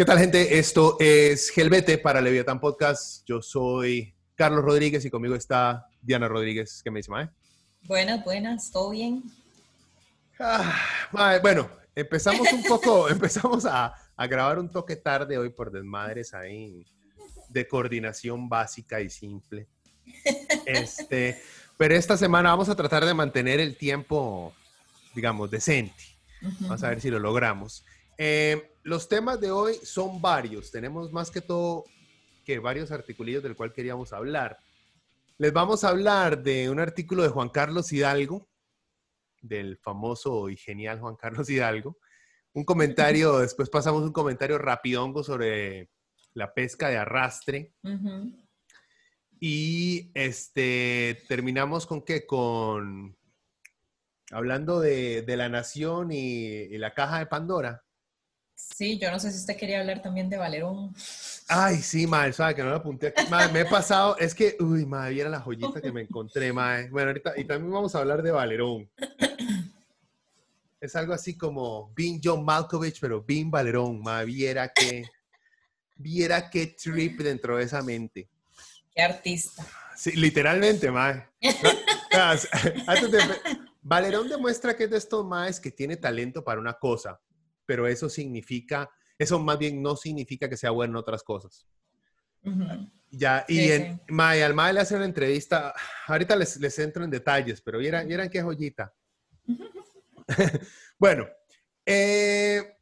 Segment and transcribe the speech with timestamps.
[0.00, 0.58] ¿Qué tal, gente?
[0.58, 3.22] Esto es Gelbete para Leviatán Podcast.
[3.26, 6.80] Yo soy Carlos Rodríguez y conmigo está Diana Rodríguez.
[6.82, 7.28] ¿Qué me dice, Mae?
[7.82, 9.22] Buenas, buenas, ¿todo bien?
[10.38, 10.74] Ah,
[11.12, 16.32] mae, bueno, empezamos un poco, empezamos a, a, grabar un toque tarde hoy por desmadres
[16.32, 16.82] ahí
[17.50, 19.68] de coordinación básica y simple.
[20.64, 21.42] Este,
[21.76, 24.54] pero esta semana vamos a tratar de mantener el tiempo,
[25.14, 26.02] digamos, decente.
[26.60, 27.84] Vamos a ver si lo logramos.
[28.16, 30.70] Eh, los temas de hoy son varios.
[30.70, 31.84] Tenemos más que todo
[32.44, 34.58] que varios articulillos del cual queríamos hablar.
[35.38, 38.48] Les vamos a hablar de un artículo de Juan Carlos Hidalgo,
[39.40, 41.98] del famoso y genial Juan Carlos Hidalgo.
[42.52, 45.90] Un comentario, después pasamos un comentario rapidongo sobre
[46.34, 47.74] la pesca de arrastre.
[49.38, 52.26] Y este terminamos con qué?
[52.26, 53.16] Con
[54.30, 57.82] hablando de, de la nación y, y la caja de Pandora.
[58.80, 60.94] Sí, yo no sé si usted quería hablar también de Valerón.
[61.48, 63.12] Ay, sí, madre, sabe que no lo apunté.
[63.28, 66.88] Madre, me he pasado, es que, uy, madre, viera la joyita que me encontré, madre.
[66.88, 68.90] Bueno, ahorita, y también vamos a hablar de Valerón.
[70.80, 75.04] Es algo así como Bean John Malkovich, pero Bean Valerón, madre, viera que,
[75.96, 78.30] viera qué trip dentro de esa mente.
[78.94, 79.66] Qué artista.
[79.94, 81.28] Sí, literalmente, madre.
[83.82, 87.20] Valerón demuestra que es de estos maes que tiene talento para una cosa
[87.70, 91.68] pero eso significa, eso más bien no significa que sea bueno en otras cosas.
[93.12, 94.14] Ya, y sí, en, sí.
[94.18, 95.72] al Mae le hace una entrevista,
[96.08, 98.92] ahorita les, les entro en detalles, pero vieran, vieran qué joyita.
[100.98, 101.28] bueno,
[101.86, 102.76] eh,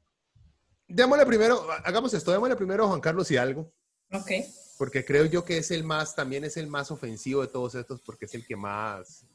[0.86, 3.70] démosle primero, hagamos esto, démosle primero a Juan Carlos Hidalgo.
[4.10, 4.30] Ok.
[4.78, 8.00] Porque creo yo que es el más, también es el más ofensivo de todos estos,
[8.00, 9.26] porque es el que más,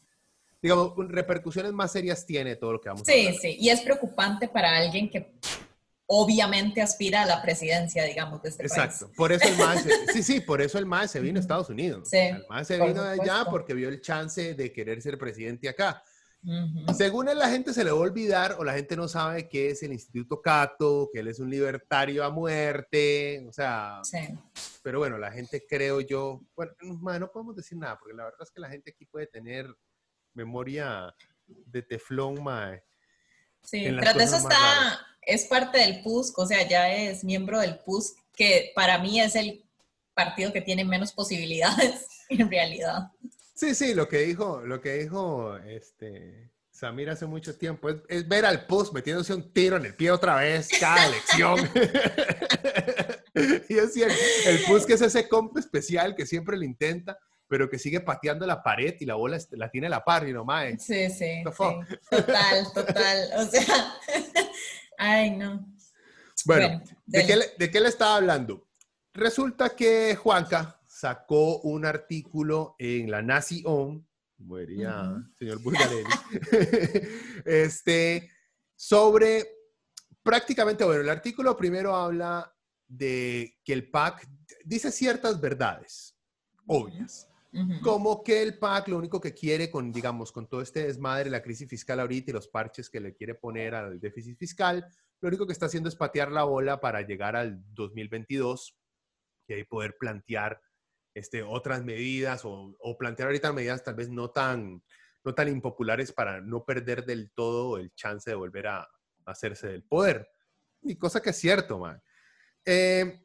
[0.64, 3.34] digamos, repercusiones más serias tiene todo lo que vamos sí, a hablar.
[3.34, 5.34] Sí, sí, y es preocupante para alguien que
[6.08, 9.08] obviamente aspira a la presidencia, digamos, de este Exacto.
[9.08, 9.18] país.
[9.18, 11.70] Por eso el MAE, se, sí, sí, por eso el MAE se vino a Estados
[11.70, 12.10] Unidos.
[12.10, 15.68] Sí, el MAE se vino de allá porque vio el chance de querer ser presidente
[15.68, 16.02] acá.
[16.46, 16.94] Uh -huh.
[16.94, 19.72] Según él, la gente se le va a olvidar o la gente no sabe qué
[19.72, 24.20] es el Instituto Cato, que él es un libertario a muerte, o sea, sí.
[24.82, 28.52] pero bueno, la gente creo yo, bueno, no podemos decir nada, porque la verdad es
[28.52, 29.74] que la gente aquí puede tener
[30.34, 31.14] memoria
[31.48, 32.84] de teflón, mae.
[33.62, 38.18] Sí, de eso está, es parte del PUSC, o sea, ya es miembro del PUSC,
[38.36, 39.64] que para mí es el
[40.14, 43.12] partido que tiene menos posibilidades en realidad.
[43.56, 48.28] Sí, sí, lo que dijo, lo que dijo este, Samir hace mucho tiempo es, es
[48.28, 51.60] ver al PUSC metiéndose un tiro en el pie otra vez cada elección.
[53.70, 57.18] y es cierto, el PUSC es ese comp especial que siempre lo intenta,
[57.54, 60.34] pero que sigue pateando la pared y la bola la tiene a la par y
[60.34, 60.80] no mae.
[60.80, 61.44] Sí, sí, sí.
[62.10, 63.30] Total, total.
[63.38, 63.96] O sea,
[64.98, 65.64] ay, no.
[66.46, 68.68] Bueno, bueno ¿de, qué, ¿de, qué, le estaba hablando?
[69.14, 75.38] Resulta que Juanca sacó un artículo en la Nación, como diría uh -huh.
[75.38, 76.10] señor Bulgarelli,
[77.46, 78.32] este,
[78.76, 79.46] sobre
[80.24, 82.52] prácticamente, bueno, el artículo primero habla
[82.88, 84.28] de que el PAC
[84.66, 86.18] dice ciertas verdades
[86.66, 87.28] obvias.
[87.84, 91.44] Como que el PAC lo único que quiere con, digamos, con todo este desmadre, la
[91.44, 94.88] crisis fiscal ahorita y los parches que le quiere poner al déficit fiscal,
[95.22, 98.76] lo único que está haciendo es patear la bola para llegar al 2022
[99.48, 100.60] y ahí poder plantear
[101.14, 104.84] este, otras medidas o, o, plantear ahorita medidas tal vez no tan,
[105.24, 108.88] no tan impopulares para no perder del todo el chance de volver a, a
[109.26, 110.28] hacerse del poder.
[110.82, 112.02] Y cosa que es cierto, man.
[112.66, 113.23] Eh,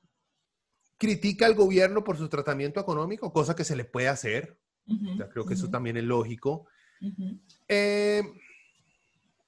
[0.99, 4.59] critica al gobierno por su tratamiento económico, cosa que se le puede hacer.
[4.87, 5.61] Uh -huh, o sea, creo que uh -huh.
[5.61, 6.67] eso también es lógico.
[7.00, 7.41] Uh -huh.
[7.69, 8.23] eh,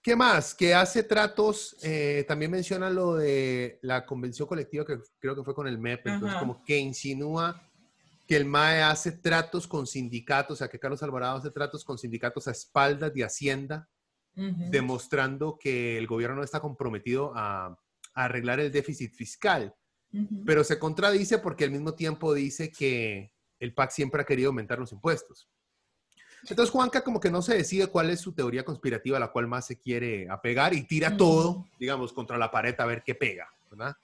[0.03, 0.55] ¿Qué más?
[0.55, 5.55] Que hace tratos, eh, también menciona lo de la convención colectiva que creo que fue
[5.55, 7.63] con el MEP, entonces como que insinúa
[8.27, 11.99] que el MAE hace tratos con sindicatos, o sea, que Carlos Alvarado hace tratos con
[11.99, 13.89] sindicatos a espaldas de Hacienda
[14.35, 17.77] demostrando que el gobierno no está comprometido a,
[18.15, 19.75] arreglar el déficit fiscal.
[20.45, 24.79] Pero se contradice porque al mismo tiempo dice que el PAC siempre ha querido aumentar
[24.79, 25.49] los impuestos.
[26.49, 29.47] Entonces Juanca como que no se decide cuál es su teoría conspirativa a la cual
[29.47, 33.49] más se quiere apegar y tira todo, digamos, contra la pared a ver qué pega,
[33.71, 33.95] ¿verdad?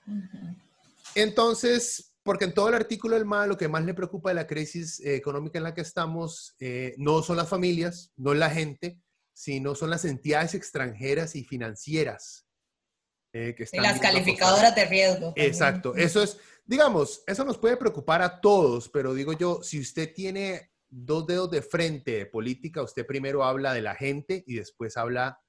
[1.15, 4.47] Entonces, porque en todo el artículo del MA lo que más le preocupa de la
[4.47, 8.49] crisis eh, económica en la que estamos eh, no son las familias, no es la
[8.49, 8.99] gente,
[9.33, 12.46] sino son las entidades extranjeras y financieras.
[13.33, 15.33] Eh, que están las calificadoras de riesgo.
[15.35, 20.13] Exacto, eso es, digamos, eso nos puede preocupar a todos, pero digo yo, si usted
[20.13, 24.95] tiene dos dedos de frente de política, usted primero habla de la gente y después
[24.97, 25.41] habla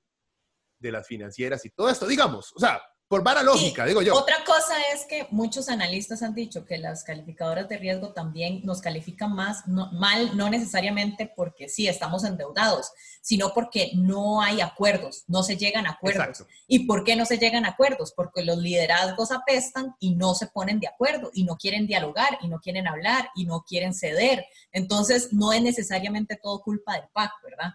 [0.80, 4.14] de las financieras y todo esto, digamos, o sea, por vara lógica, digo yo.
[4.14, 8.82] Otra cosa es que muchos analistas han dicho que las calificadoras de riesgo también nos
[8.82, 15.42] califican más mal, no necesariamente porque sí estamos endeudados, sino porque no hay acuerdos, no
[15.42, 16.44] se llegan a acuerdos.
[16.66, 18.12] ¿Y por qué no se llegan a acuerdos?
[18.14, 22.48] Porque los liderazgos apestan y no se ponen de acuerdo y no quieren dialogar y
[22.48, 24.44] no quieren hablar y no quieren ceder.
[24.70, 27.72] Entonces, no es necesariamente todo culpa del PAC, ¿verdad?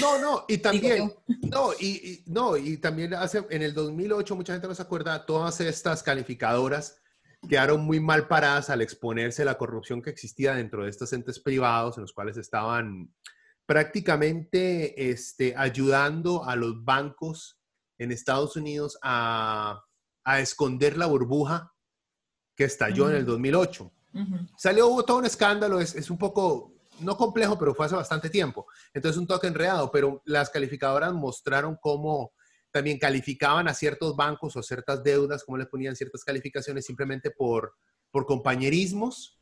[0.00, 4.68] No, no, y también, no, y, no, y también hace, en el 2008, mucha gente
[4.68, 7.00] no se acuerda, todas estas calificadoras
[7.48, 11.98] quedaron muy mal paradas al exponerse la corrupción que existía dentro de estos entes privados
[11.98, 13.12] en los cuales estaban
[13.66, 17.58] prácticamente este, ayudando a los bancos
[17.98, 19.84] en Estados Unidos a,
[20.24, 21.72] a esconder la burbuja
[22.56, 23.92] que estalló en el 2008.
[24.56, 28.30] Salió, hubo todo un escándalo, es, es un poco, no complejo, pero fue hace bastante
[28.30, 28.66] tiempo.
[28.92, 32.32] Entonces un toque enredado, pero las calificadoras mostraron cómo
[32.70, 37.74] también calificaban a ciertos bancos o ciertas deudas, cómo les ponían ciertas calificaciones simplemente por,
[38.10, 39.38] por compañerismos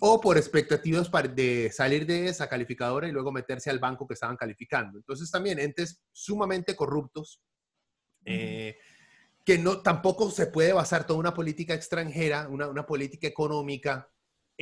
[0.00, 4.36] o por expectativas de salir de esa calificadora y luego meterse al banco que estaban
[4.36, 4.98] calificando.
[4.98, 7.40] Entonces también entes sumamente corruptos,
[8.24, 8.76] eh,
[9.44, 14.11] que no, tampoco se puede basar toda una política extranjera, una, una política económica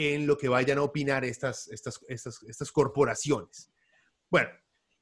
[0.01, 3.71] en lo que vayan a opinar estas, estas, estas, estas corporaciones.
[4.31, 4.49] Bueno,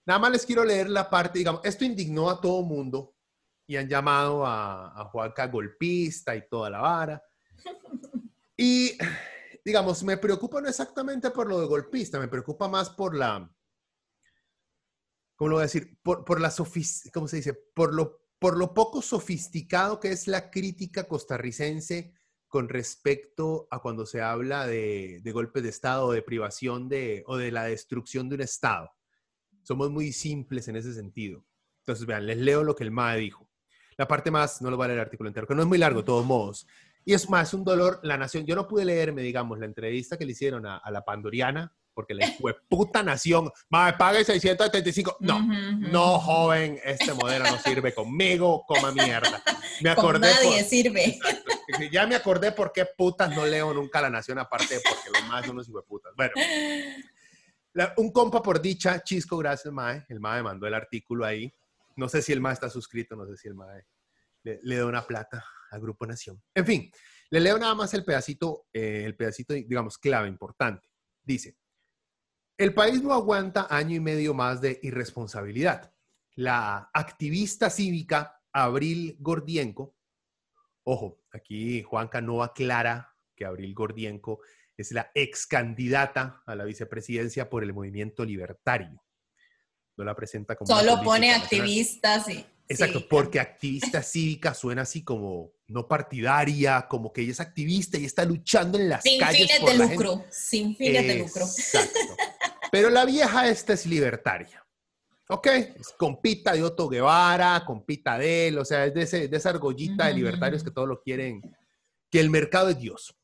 [0.04, 3.14] nada más les quiero leer la parte, digamos, esto indignó a todo mundo
[3.66, 7.22] y han llamado a, a Juanca golpista y toda la vara.
[8.60, 8.98] Y,
[9.64, 13.48] digamos, me preocupa no exactamente por lo de golpista, me preocupa más por la,
[15.36, 15.96] ¿cómo lo voy a decir?
[16.02, 16.52] Por, por la,
[17.14, 17.54] ¿cómo se dice?
[17.54, 22.17] Por lo, por lo poco sofisticado que es la crítica costarricense
[22.48, 27.22] con respecto a cuando se habla de, de golpes de Estado o de privación de,
[27.26, 28.90] o de la destrucción de un Estado.
[29.62, 31.44] Somos muy simples en ese sentido.
[31.80, 33.50] Entonces, vean, les leo lo que el MAE dijo.
[33.98, 36.06] La parte más, no lo vale el artículo entero, que no es muy largo, de
[36.06, 36.66] todos modos.
[37.04, 38.46] Y es más, un dolor, la nación.
[38.46, 42.26] Yo no pude leerme, digamos, la entrevista que le hicieron a, la pandoriana, porque la
[42.68, 45.16] puta nación, mae, pague 675.
[45.20, 45.40] No,
[45.90, 49.42] no, joven, este modelo no sirve conmigo, coma mierda.
[49.82, 50.30] Me acordé.
[50.32, 51.18] Con nadie sirve
[51.90, 55.28] ya me acordé por qué putas no leo nunca La Nación, aparte de porque los
[55.28, 56.12] más son unos putas.
[56.16, 56.32] Bueno,
[57.96, 60.04] un compa por dicha, Chisco, gracias, Mae.
[60.08, 61.52] El Mae mandó el artículo ahí.
[61.96, 63.86] No sé si el Mae está suscrito, no sé si el Mae
[64.42, 66.42] le, le da una plata al Grupo Nación.
[66.54, 66.90] En fin,
[67.30, 70.88] le leo nada más el pedacito, eh, el pedacito, digamos, clave, importante.
[71.22, 71.58] Dice,
[72.56, 75.92] el país no aguanta año y medio más de irresponsabilidad.
[76.36, 79.97] La activista cívica Abril Gordienko
[80.90, 84.40] Ojo, aquí Juanca no aclara que Abril Gordienko
[84.74, 89.04] es la ex candidata a la vicepresidencia por el movimiento libertario.
[89.98, 90.66] No la presenta como.
[90.66, 92.42] Solo pone activistas y.
[92.66, 98.06] Exacto, porque activista cívica suena así como no partidaria, como que ella es activista y
[98.06, 99.46] está luchando en las calles.
[99.46, 101.42] Sin fines de lucro, sin fines de lucro.
[101.44, 102.16] Exacto.
[102.72, 104.66] Pero la vieja esta es libertaria.
[105.30, 109.36] Ok, es compita de Otto Guevara, compita de él, o sea, es de, ese, de
[109.36, 111.42] esa argollita de libertarios que todos lo quieren,
[112.10, 113.14] que el mercado es Dios.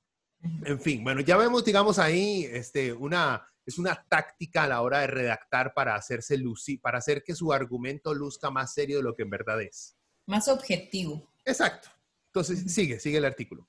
[0.65, 5.01] En fin, bueno, ya vemos, digamos, ahí este, una, es una táctica a la hora
[5.01, 9.15] de redactar para hacerse lucir, para hacer que su argumento luzca más serio de lo
[9.15, 9.97] que en verdad es.
[10.27, 11.33] Más objetivo.
[11.43, 11.89] Exacto.
[12.27, 13.67] Entonces, sigue, sigue el artículo.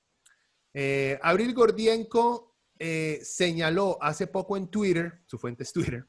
[0.74, 6.06] Eh, Abril Gordienko eh, señaló hace poco en Twitter, su fuente es Twitter,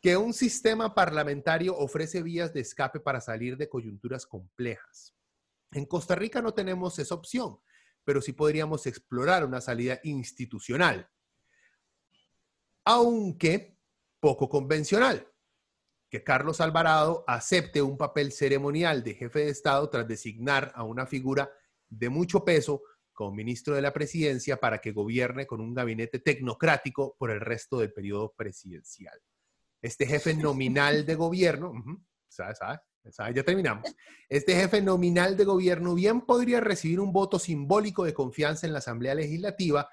[0.00, 5.14] que un sistema parlamentario ofrece vías de escape para salir de coyunturas complejas.
[5.72, 7.60] En Costa Rica no tenemos esa opción,
[8.04, 11.10] pero sí podríamos explorar una salida institucional,
[12.84, 13.76] aunque
[14.20, 15.26] poco convencional.
[16.08, 21.06] Que Carlos Alvarado acepte un papel ceremonial de jefe de Estado tras designar a una
[21.06, 21.52] figura
[21.88, 27.14] de mucho peso como ministro de la presidencia para que gobierne con un gabinete tecnocrático
[27.16, 29.20] por el resto del periodo presidencial
[29.82, 31.72] este jefe nominal de gobierno,
[33.34, 33.94] Ya terminamos.
[34.28, 38.78] Este jefe nominal de gobierno bien podría recibir un voto simbólico de confianza en la
[38.78, 39.88] Asamblea Legislativa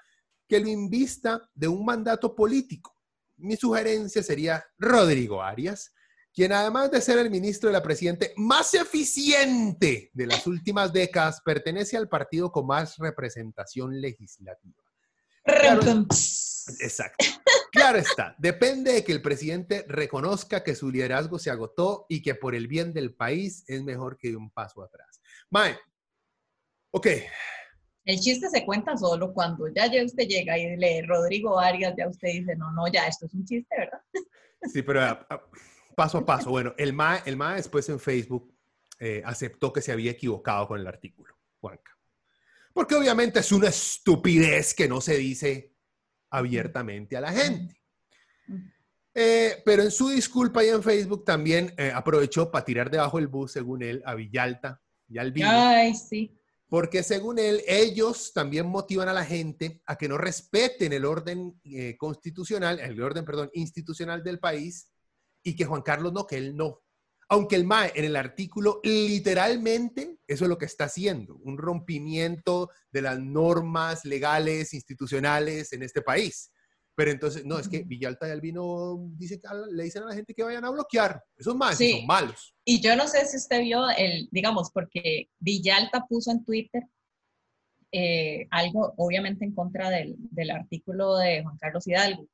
[0.46, 2.94] que lo invista de un mandato político.
[3.36, 5.92] Mi sugerencia sería Rodrigo Arias,
[6.32, 11.40] quien además de ser el ministro de la Presidente más eficiente de las últimas décadas,
[11.44, 14.82] pertenece al partido con más representación legislativa.
[16.80, 17.24] exacto.
[17.70, 22.34] Claro está, depende de que el presidente reconozca que su liderazgo se agotó y que
[22.34, 25.20] por el bien del país es mejor que un paso atrás.
[25.50, 25.78] Mae,
[26.90, 27.06] ok.
[28.04, 32.28] El chiste se cuenta solo cuando ya, usted llega y lee Rodrigo Arias, ya usted
[32.28, 34.00] dice, no, no, ya esto es un chiste, ¿verdad?
[34.62, 35.42] Sí, pero ah, ah,
[35.94, 36.50] paso a paso.
[36.50, 38.52] Bueno, el MAE, el MAE después en Facebook
[38.98, 41.96] eh, aceptó que se había equivocado con el artículo, Juanca.
[42.72, 45.74] Porque obviamente es una estupidez que no se dice
[46.30, 47.78] abiertamente a la gente.
[49.14, 53.26] Eh, pero en su disculpa y en Facebook también eh, aprovechó para tirar debajo del
[53.26, 56.38] bus, según él, a Villalta y al Ay, sí.
[56.68, 61.58] Porque según él, ellos también motivan a la gente a que no respeten el orden
[61.64, 64.92] eh, constitucional, el orden, perdón, institucional del país
[65.42, 66.82] y que Juan Carlos no, que él no.
[67.30, 72.70] Aunque el MAE en el artículo literalmente eso es lo que está haciendo, un rompimiento
[72.92, 76.52] de las normas legales, institucionales en este país.
[76.94, 80.42] Pero entonces, no, es que Villalta y Albino dice, le dicen a la gente que
[80.42, 81.22] vayan a bloquear.
[81.36, 82.54] Esos más son malos.
[82.64, 86.82] Y yo no sé si usted vio el, digamos, porque Villalta puso en Twitter
[87.92, 92.26] eh, algo, obviamente, en contra del, del artículo de Juan Carlos Hidalgo.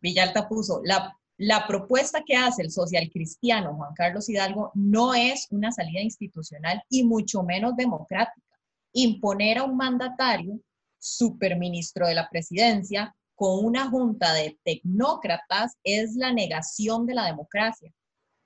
[0.00, 5.46] Villalta puso, la la propuesta que hace el social cristiano Juan Carlos Hidalgo no es
[5.50, 8.46] una salida institucional y mucho menos democrática.
[8.92, 10.58] Imponer a un mandatario,
[10.98, 17.92] superministro de la presidencia, con una junta de tecnócratas es la negación de la democracia.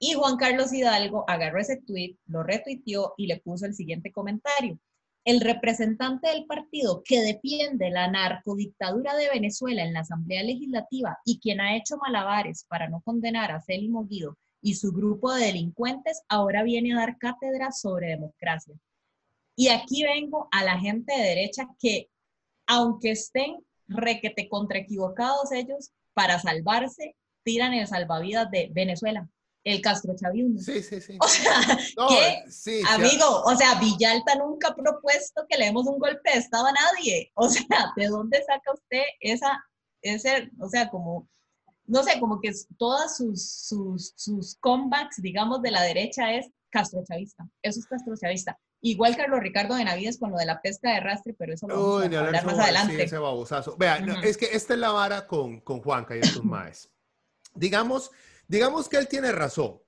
[0.00, 4.80] Y Juan Carlos Hidalgo agarró ese tweet, lo retuiteó y le puso el siguiente comentario
[5.25, 11.39] el representante del partido que defiende la narcodictadura de Venezuela en la Asamblea Legislativa y
[11.39, 16.23] quien ha hecho malabares para no condenar a Célimo Guido y su grupo de delincuentes,
[16.29, 18.75] ahora viene a dar cátedra sobre democracia.
[19.57, 22.09] Y aquí vengo a la gente de derecha que,
[22.67, 23.57] aunque estén
[23.89, 29.29] requete contra equivocados ellos, para salvarse, tiran el salvavidas de Venezuela
[29.64, 30.59] el Castro Chavismo.
[30.59, 31.17] Sí, sí, sí.
[31.21, 31.52] O sea,
[32.09, 36.67] que, amigo, o sea, Villalta nunca ha propuesto que le demos un golpe de Estado
[36.67, 37.31] a nadie.
[37.35, 39.62] O sea, ¿de dónde saca usted esa,
[40.02, 41.29] ese, o sea, como,
[41.87, 47.02] no sé, como que todas sus, sus, sus comebacks, digamos, de la derecha es Castro
[47.07, 47.47] Chavista.
[47.62, 48.59] Eso es Castro Chavista.
[48.83, 52.14] Igual Carlos Ricardo Benavides con lo de la pesca de rastre, pero eso lo vamos
[52.14, 52.97] a hablar más adelante.
[52.97, 53.76] Sí, ese babosazo.
[53.76, 56.90] Vea, es que esta es la vara con, con Juanca y estos maes.
[57.55, 58.11] Digamos
[58.50, 59.80] Digamos que él tiene razón.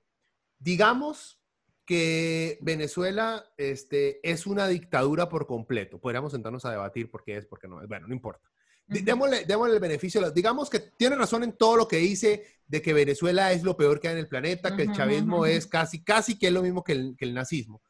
[0.57, 1.37] Digamos
[1.85, 5.99] que Venezuela este, es una dictadura por completo.
[5.99, 7.89] Podríamos sentarnos a debatir por qué es, por qué no es.
[7.89, 8.49] Bueno, no importa.
[8.87, 10.31] Démosle, el beneficio.
[10.31, 13.99] Digamos que tiene razón en todo lo que dice de que Venezuela es lo peor
[13.99, 16.85] que hay en el planeta, que el chavismo es casi, casi que es lo mismo
[16.85, 17.81] que el, nazismo.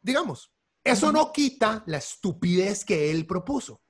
[0.00, 0.52] Digamos,
[0.84, 3.82] eso no quita la estupidez que él propuso.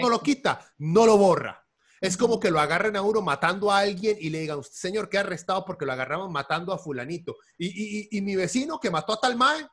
[0.00, 1.61] No lo quita, no lo borra.
[2.02, 5.18] Es como que lo agarren a uno matando a alguien y le digan, señor, que
[5.18, 7.36] arrestado porque lo agarramos matando a fulanito.
[7.56, 9.64] Y, mi vecino que mató a tal mae.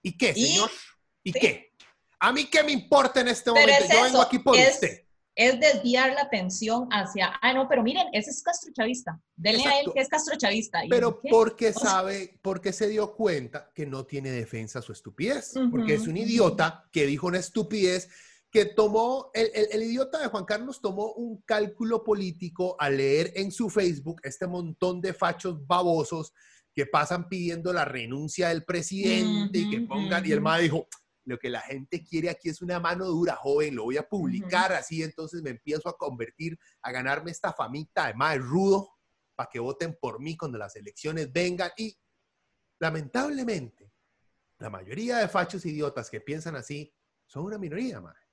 [0.00, 0.70] ¿Y qué, señor?
[1.24, 1.72] ¿Y, qué?
[2.20, 3.84] ¿A mí qué me importa en este momento?
[3.92, 5.02] Yo vengo aquí por usted.
[5.34, 9.20] Es desviar la atención hacia, ah, no, pero miren, ese es castrochavista.
[9.34, 10.82] Denle a él que es castrochavista.
[10.88, 15.52] Pero porque sabe, porque se dio cuenta que no tiene defensa su estupidez.
[15.68, 18.08] porque es un idiota que dijo una estupidez
[18.56, 23.68] que tomó, el, idiota de Juan Carlos tomó un cálculo político al leer en su
[23.68, 26.32] Facebook este montón de fachos babosos
[26.72, 30.88] que pasan pidiendo la renuncia del presidente y que pongan, y el MA dijo,
[31.26, 34.72] lo que la gente quiere aquí es una mano dura, joven, lo voy a publicar
[34.72, 38.88] así, entonces me empiezo a convertir, a ganarme esta famita de más rudo
[39.34, 41.72] para que voten por mí cuando las elecciones vengan.
[41.76, 41.94] Y
[42.78, 43.92] lamentablemente,
[44.56, 46.90] la mayoría de fachos idiotas que piensan así
[47.26, 48.25] son una minoría, más.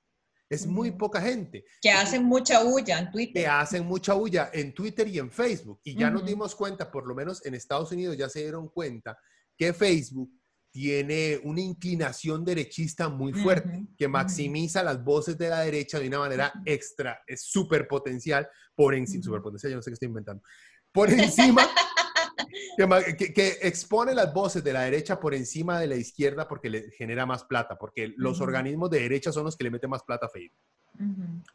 [0.54, 1.64] Es muy poca gente.
[1.82, 3.42] Que hacen mucha bulla en Twitter.
[3.42, 5.80] Que hacen mucha bulla en Twitter y en Facebook.
[5.84, 9.18] Y ya nos dimos cuenta, por lo menos en Estados Unidos ya se dieron cuenta,
[9.56, 10.30] que Facebook
[10.74, 16.18] tiene una inclinación derechista muy fuerte, que maximiza las voces de la derecha de una
[16.18, 20.42] manera extra, es súper potencial, por encima, súper potencial, yo no sé qué estoy inventando,
[20.90, 21.62] por encima
[23.18, 27.26] que, expone las voces de la derecha por encima de la izquierda porque le genera
[27.26, 30.28] más plata, porque los organismos de derecha son los que le meten más plata a
[30.28, 30.60] Facebook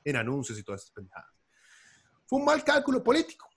[0.04, 1.30] en anuncios y todas esas pendejadas.
[2.26, 3.48] Fue un mal cálculo político.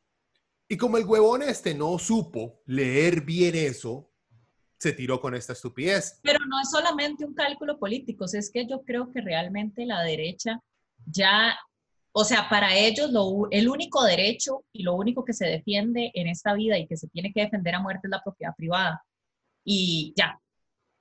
[0.69, 4.11] Y como el huevón este no supo leer bien eso,
[4.79, 6.19] se tiró con esta estupidez.
[6.23, 10.61] Pero no es solamente un cálculo político, es que yo creo que realmente la derecha
[11.07, 11.57] ya,
[12.13, 16.29] o sea, para ellos lo, el único derecho y lo único que se defiende en
[16.29, 19.03] esta vida y que se tiene que defender a muerte es la propiedad privada.
[19.65, 20.39] Y ya,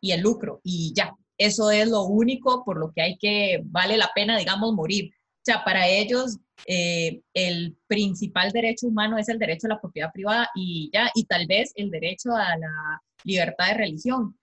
[0.01, 1.15] y el lucro, y ya.
[1.37, 5.11] Eso es lo único por lo que hay que, vale la pena, digamos, morir.
[5.13, 6.37] O sea, para ellos
[6.67, 11.25] eh, el principal derecho humano es el derecho a la propiedad privada y ya, y
[11.25, 14.37] tal vez el derecho a la libertad de religión.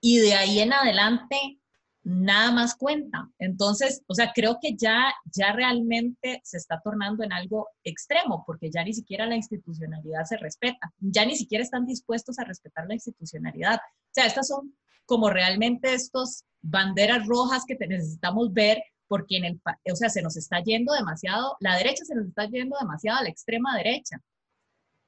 [0.00, 1.60] Y de ahí en adelante,
[2.04, 3.30] nada más cuenta.
[3.38, 8.70] Entonces, o sea, creo que ya, ya realmente se está tornando en algo extremo, porque
[8.70, 12.94] ya ni siquiera la institucionalidad se respeta, ya ni siquiera están dispuestos a respetar la
[12.94, 13.76] institucionalidad.
[13.76, 14.74] O sea, estas son
[15.06, 19.60] como realmente estos banderas rojas que necesitamos ver porque en el,
[19.92, 23.22] o sea, se nos está yendo demasiado, la derecha se nos está yendo demasiado a
[23.22, 24.16] la extrema derecha.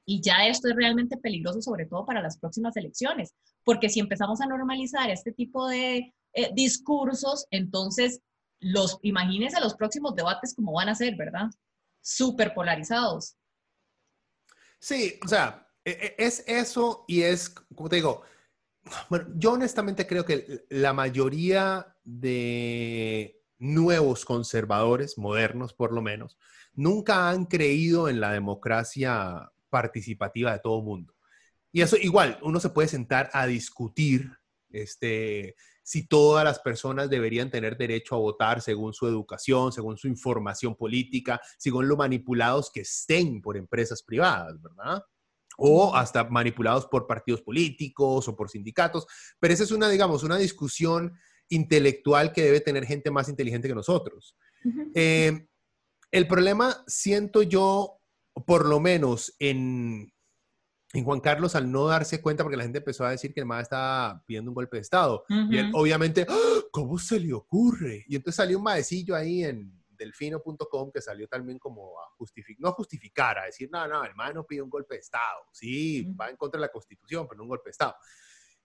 [0.05, 3.33] Y ya esto es realmente peligroso, sobre todo para las próximas elecciones,
[3.65, 8.21] porque si empezamos a normalizar este tipo de eh, discursos, entonces
[8.61, 11.49] los, imagínense los próximos debates como van a ser, ¿verdad?
[12.03, 13.37] Súper polarizados.
[14.79, 18.23] Sí, o sea, e, e, es eso y es, como te digo,
[19.09, 26.39] bueno, yo honestamente creo que la mayoría de nuevos conservadores, modernos por lo menos,
[26.75, 31.15] nunca han creído en la democracia participativa de todo mundo.
[31.73, 34.31] Y eso igual, uno se puede sentar a discutir
[34.71, 40.09] este, si todas las personas deberían tener derecho a votar según su educación, según su
[40.09, 45.05] información política, según lo manipulados que estén por empresas privadas, ¿verdad?
[45.57, 49.07] o hasta manipulados por partidos políticos o por sindicatos,
[49.39, 51.17] pero esa es una, digamos, una discusión
[51.49, 54.37] intelectual que debe tener gente más inteligente que nosotros.
[54.95, 55.47] Eh,
[56.11, 58.01] el problema, siento yo,
[58.47, 60.13] por lo menos en,
[60.95, 63.47] en Juan Carlos, al no darse cuenta, porque la gente empezó a decir que el
[63.47, 66.61] MAD estaba pidiendo un golpe de Estado, y él obviamente, ¡Ah!
[66.71, 68.05] ¿cómo se le ocurre?
[68.09, 72.69] Y entonces salió un maecillo ahí en delfino.com que salió también como a justificar, no
[72.69, 76.05] a justificar, a decir, no, no, el MAD no pide un golpe de Estado, sí,
[76.15, 77.97] va en contra de la Constitución, pero no un golpe de Estado.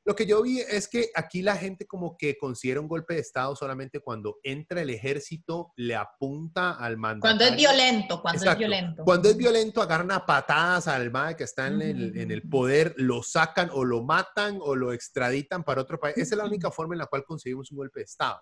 [0.09, 3.19] Lo que yo vi es que aquí la gente como que considera un golpe de
[3.19, 7.21] Estado solamente cuando entra el ejército, le apunta al mando.
[7.21, 9.03] Cuando es violento, cuando es violento.
[9.03, 12.95] Cuando es violento, agarran a patadas al MAE que está en el, en el, poder,
[12.97, 16.17] lo sacan o lo matan o lo extraditan para otro país.
[16.17, 18.41] Esa es la única forma en la cual conseguimos un golpe de Estado.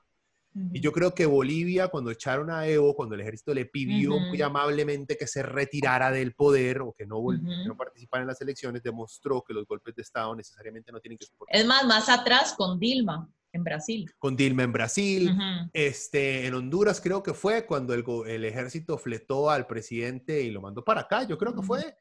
[0.73, 4.41] Y yo creo que Bolivia, cuando echaron a Evo, cuando el ejército le pidió muy
[4.41, 7.21] amablemente que se retirara del poder o que no,
[7.65, 11.25] no participara en las elecciones, demostró que los golpes de Estado necesariamente no tienen que
[11.25, 11.55] soportar.
[11.55, 14.11] Es más, más atrás con Dilma en Brasil.
[14.17, 15.37] Con Dilma en Brasil.
[15.73, 20.61] este, en Honduras creo que fue cuando el, el, ejército fletó al presidente y lo
[20.61, 21.23] mandó para acá.
[21.23, 21.95] Yo creo que fue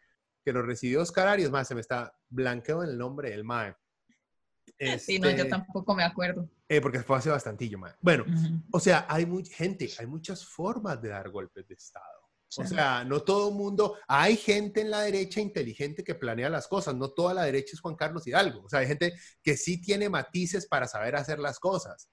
[0.45, 1.51] que lo recibió Oscar Arias.
[1.51, 3.75] Más, se me está blanqueando el nombre del MAE.
[4.99, 6.49] sí, no, yo este, tampoco me acuerdo.
[6.69, 7.95] Eh, porque fue hace bastantillo, más.
[8.01, 8.25] Bueno,
[8.73, 12.27] o sea, hay mucha gente, hay muchas formas de dar golpes de Estado.
[12.59, 16.69] O sea, no todo el mundo, hay gente en la derecha inteligente que planea las
[16.69, 19.81] cosas, no toda la derecha es Juan Carlos Hidalgo, o sea, hay gente que sí
[19.81, 22.09] tiene matices para saber hacer las cosas.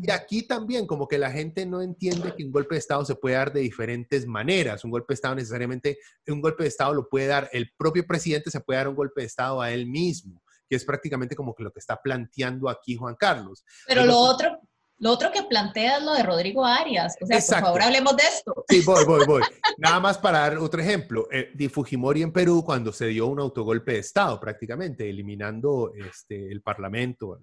[0.00, 3.16] Y aquí también como que la gente no entiende que un golpe de Estado se
[3.16, 4.84] puede dar de diferentes maneras.
[4.84, 8.52] Un golpe de Estado necesariamente, un golpe de Estado lo puede dar el propio presidente,
[8.52, 10.40] se puede dar un golpe de Estado a él mismo
[10.72, 13.62] que es prácticamente como que lo que está planteando aquí Juan Carlos.
[13.86, 14.58] Pero lo otro,
[14.96, 17.14] lo otro que plantea es lo de Rodrigo Arias.
[17.20, 18.64] O sea, por favor, hablemos de esto.
[18.70, 19.42] Sí, voy, voy, voy.
[19.76, 21.28] Nada más para dar otro ejemplo.
[21.30, 26.50] Eh, Di Fujimori en Perú, cuando se dio un autogolpe de Estado, prácticamente, eliminando este,
[26.50, 27.38] el Parlamento,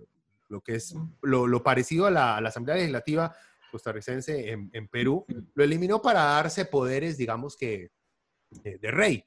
[0.48, 3.32] lo que es lo, parecido a la, Asamblea Legislativa
[3.72, 7.92] costarricense en, en, Perú, lo eliminó para darse poderes, digamos que,
[8.64, 9.24] eh, de rey.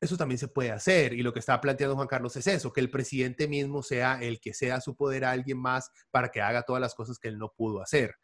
[0.00, 2.80] Eso también se puede hacer y lo que está planteando Juan Carlos es eso, que
[2.80, 6.62] el presidente mismo sea el que sea su poder a alguien más para que haga
[6.62, 8.14] todas las cosas que él no pudo hacer.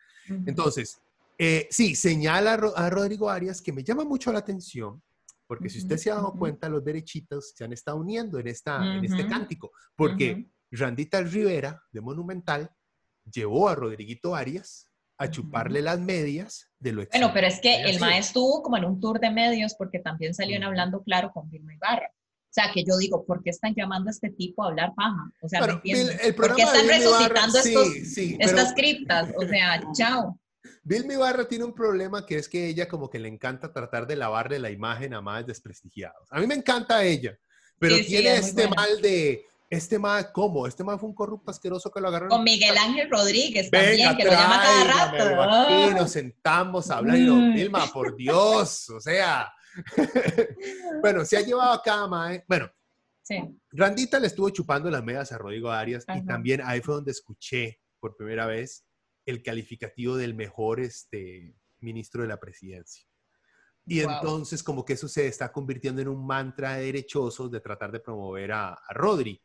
[0.47, 1.01] Entonces,
[1.37, 5.03] eh, sí, señala a, Rodrigo Arias que me llama mucho la atención,
[5.47, 8.97] porque si usted se ha dado cuenta, los derechitos se han estado uniendo en, esta,
[8.97, 12.71] en este cántico, porque Randita Rivera, de Monumental,
[13.31, 14.89] llevó a Rodriguito Arias
[15.25, 18.85] a chuparle las medias de lo Bueno, pero es que el maestro estuvo como en
[18.85, 22.11] un tour de medios porque también salieron hablando claro con Vilma Ibarra.
[22.11, 25.29] O sea, que yo digo, ¿por qué están llamando a este tipo a hablar paja?
[25.43, 27.59] O sea, ¿por qué están resucitando
[28.39, 29.31] estas criptas?
[29.37, 30.39] O sea, chao.
[30.85, 34.17] Vilma Ibarra tiene un problema que es que ella como que le encanta tratar de
[34.17, 36.29] lavarle la imagen a más desprestigiados.
[36.31, 37.37] A mí me encanta ella,
[37.79, 39.45] pero tiene este mal de
[39.77, 40.67] este más, ¿cómo?
[40.67, 42.31] Este más fue un corrupto asqueroso que lo agarraron.
[42.31, 45.43] Con Miguel Ángel Rodríguez también, que lo llama cada rato.
[45.43, 49.53] Aquí nos sentamos a hablar y nos, Vilma, por Dios, o sea.
[51.03, 52.45] bueno, se ha llevado acá, mae.
[52.49, 52.71] Bueno,
[53.25, 53.37] Sí.
[53.71, 57.81] Randita le estuvo chupando las medias a Rodrigo Arias y también ahí fue donde escuché
[57.99, 58.85] por primera vez
[59.25, 63.07] el calificativo del mejor este, ministro de la presidencia.
[63.87, 67.93] Y entonces como que eso se está convirtiendo en un mantra de derechosos de tratar
[67.93, 69.43] de promover a, Rodri.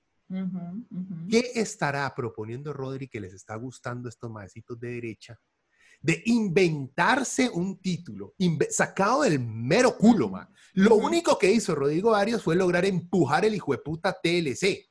[1.30, 5.40] ¿Qué estará proponiendo Rodri que les está gustando estos maecitos de derecha?
[6.02, 8.34] De inventarse un título
[8.70, 10.48] sacado del mero culo, man.
[10.74, 14.90] Lo único que hizo Rodrigo Arias fue lograr empujar el hijo de puta TLC.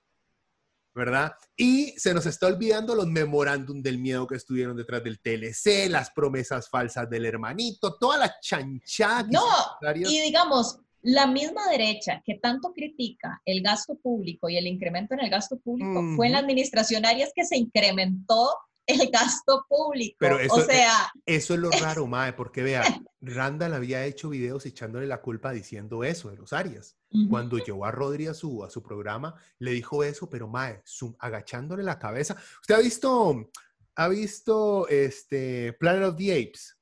[0.98, 1.32] ¿verdad?
[1.56, 6.10] Y se nos está olvidando los memorándum del miedo que estuvieron detrás del TLC, las
[6.10, 9.28] promesas falsas del hermanito, toda la chanchada.
[9.30, 9.46] No,
[9.94, 15.20] y digamos, la misma derecha que tanto critica el gasto público y el incremento en
[15.20, 18.50] el gasto público fue en la administración Arias que se incrementó
[18.88, 20.16] el gasto público.
[20.18, 22.82] Pero eso, o sea, eso es lo raro, Mae, porque vea,
[23.20, 26.96] Randall había hecho videos echándole la culpa diciendo eso de los Arias.
[27.30, 30.82] Cuando llevó a Rodri a su, a su programa, le dijo eso, pero Mae,
[31.18, 32.36] agachándole la cabeza.
[32.60, 33.50] ¿Usted ha visto,
[33.94, 36.76] ha visto este Planet of the Apes?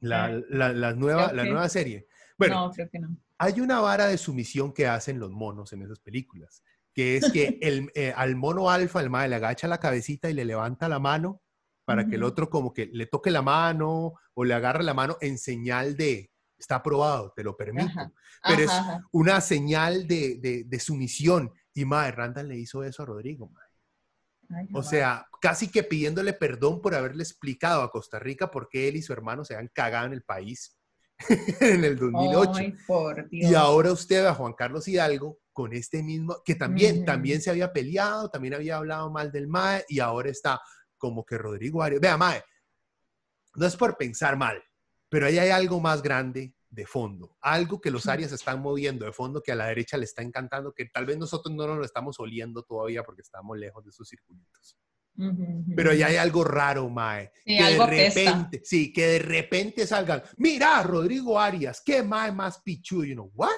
[0.00, 2.06] La, eh, la, nueva, la nueva serie.
[2.40, 3.16] Bueno, no, creo que no.
[3.38, 6.62] Hay una vara de sumisión que hacen los monos en esas películas
[6.94, 10.34] que es que el, eh, al mono alfa, el mae le agacha la cabecita y
[10.34, 11.42] le levanta la mano
[11.84, 15.16] para que el otro como que le toque la mano o le agarre la mano
[15.20, 17.90] en señal de, está aprobado, te lo permito.
[18.44, 18.70] Pero es
[19.10, 21.52] una señal de, de, sumisión.
[21.74, 23.50] Y mae, Randall le hizo eso a Rodrigo,
[24.72, 28.96] o sea, casi que pidiéndole perdón por haberle explicado a Costa Rica por qué él
[28.96, 30.79] y su hermano se han cagado en el país
[31.60, 32.60] en el 2008.
[33.30, 37.50] y ahora usted ve a Juan Carlos Hidalgo con este mismo, que también, también se
[37.50, 40.60] había peleado, también había hablado mal del MAE y ahora está
[40.96, 42.00] como que Rodrigo Arias.
[42.00, 42.42] Vea, MAE,
[43.54, 44.62] no es por pensar mal,
[45.08, 49.12] pero ahí hay algo más grande de fondo, algo que los Arias están moviendo de
[49.12, 51.84] fondo que a la derecha le está encantando, que tal vez nosotros no nos lo
[51.84, 54.78] estamos oliendo todavía porque estamos lejos de sus circuitos.
[55.76, 57.32] Pero ya hay algo raro, Mae.
[57.44, 63.04] que de repente, sí, que de repente salgan, mira, Rodrigo Arias, qué Mae más pichudo.
[63.04, 63.50] You know, what?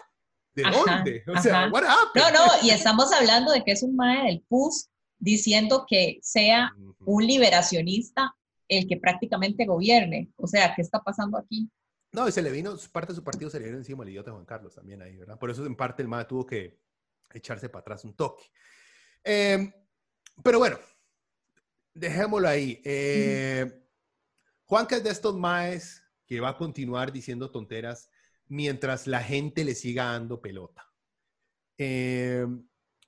[0.55, 1.25] ¿De dónde?
[1.27, 4.89] O sea, what No, no, y estamos hablando de que es un Mae del PUS
[5.19, 6.73] diciendo que sea
[7.05, 8.35] un liberacionista
[8.69, 10.31] el que prácticamente gobierne.
[10.37, 11.71] O sea, ¿qué está pasando aquí?
[12.13, 14.33] No, y se le vino, parte de su partido se le vino encima el idiota
[14.33, 15.39] Juan Carlos también ahí, ¿verdad?
[15.39, 16.81] Por eso en parte el MAE tuvo que
[17.33, 18.45] echarse para atrás un toque.
[19.25, 19.73] Em,
[20.43, 20.79] pero bueno,
[21.95, 22.81] dejémoslo ahí.
[22.85, 23.83] Eh,
[24.65, 28.11] Juanca es de estos maes que va a continuar diciendo tonteras
[28.47, 30.87] mientras la gente le siga dando pelota.
[31.79, 32.47] Eh,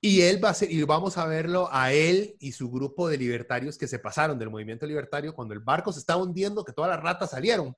[0.01, 3.17] y él va a ser, y vamos a verlo a él y su grupo de
[3.17, 6.91] libertarios que se pasaron del movimiento libertario cuando el barco se estaba hundiendo, que todas
[6.91, 7.75] las ratas salieron.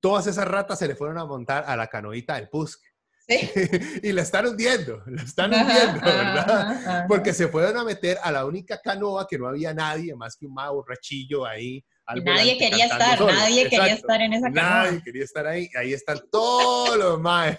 [0.00, 2.82] Todas esas ratas se le fueron a montar a la canoita del PUSC.
[4.02, 7.04] y la están hundiendo, la están hundiendo, ¿verdad?
[7.06, 10.46] Porque se fueron a meter a la única canoa que no había nadie más que
[10.46, 11.84] un borrachillo ahí.
[12.24, 14.84] Nadie quería estar, nadie quería estar en esa canoa.
[14.84, 15.68] Nadie quería estar ahí.
[15.78, 17.58] Ahí están todos los maes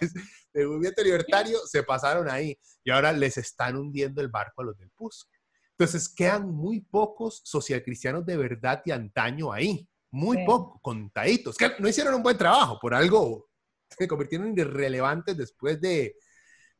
[0.51, 4.77] del movimiento libertario, se pasaron ahí y ahora les están hundiendo el barco a los
[4.77, 5.29] del PUSC.
[5.77, 9.87] Entonces quedan muy pocos socialcristianos de verdad y antaño ahí.
[10.11, 13.48] Muy pocos, contaditos, que no hicieron un buen trabajo, por algo
[13.89, 16.15] se convirtieron en irrelevantes después de,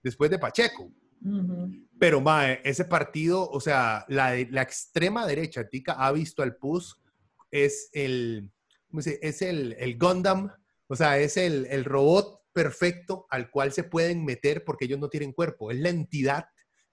[0.02, 0.92] después de Pacheco.
[2.00, 7.02] Pero, mae, ese partido, o sea, la, la extrema derecha tica ha visto al PUS,
[7.52, 8.50] es el,
[8.90, 10.50] ¿cómo se Es el, el Gundam,
[10.88, 15.10] o sea, es el, el robot perfecto al cual se pueden meter porque ellos no
[15.10, 15.72] tienen cuerpo.
[15.72, 16.46] Es la entidad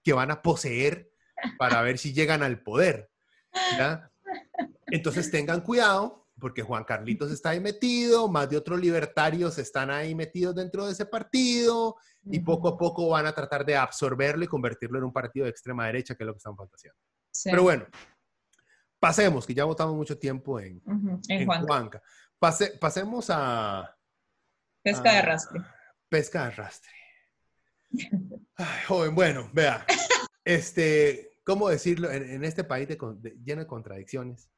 [0.03, 1.09] que van a poseer
[1.57, 3.09] para ver si llegan al poder.
[4.87, 10.13] Entonces tengan cuidado porque Juan Carlitos está ahí metido, más de otros libertarios están ahí
[10.13, 14.47] metidos dentro de ese partido y poco a poco van a tratar de absorberlo y
[14.47, 16.99] convertirlo en un partido de extrema derecha, que es lo que están fantaseando.
[17.43, 17.85] Pero bueno,
[18.99, 20.81] pasemos, que ya votamos mucho tiempo en,
[21.65, 22.01] Juanca.
[22.39, 23.95] pasemos a...
[24.83, 25.61] Pesca de arrastre.
[26.09, 26.91] Pesca de arrastre.
[28.55, 29.85] Ay, joven, bueno, vea,
[30.43, 32.11] este, ¿cómo decirlo?
[32.11, 32.87] En, este país
[33.43, 34.49] lleno de contradicciones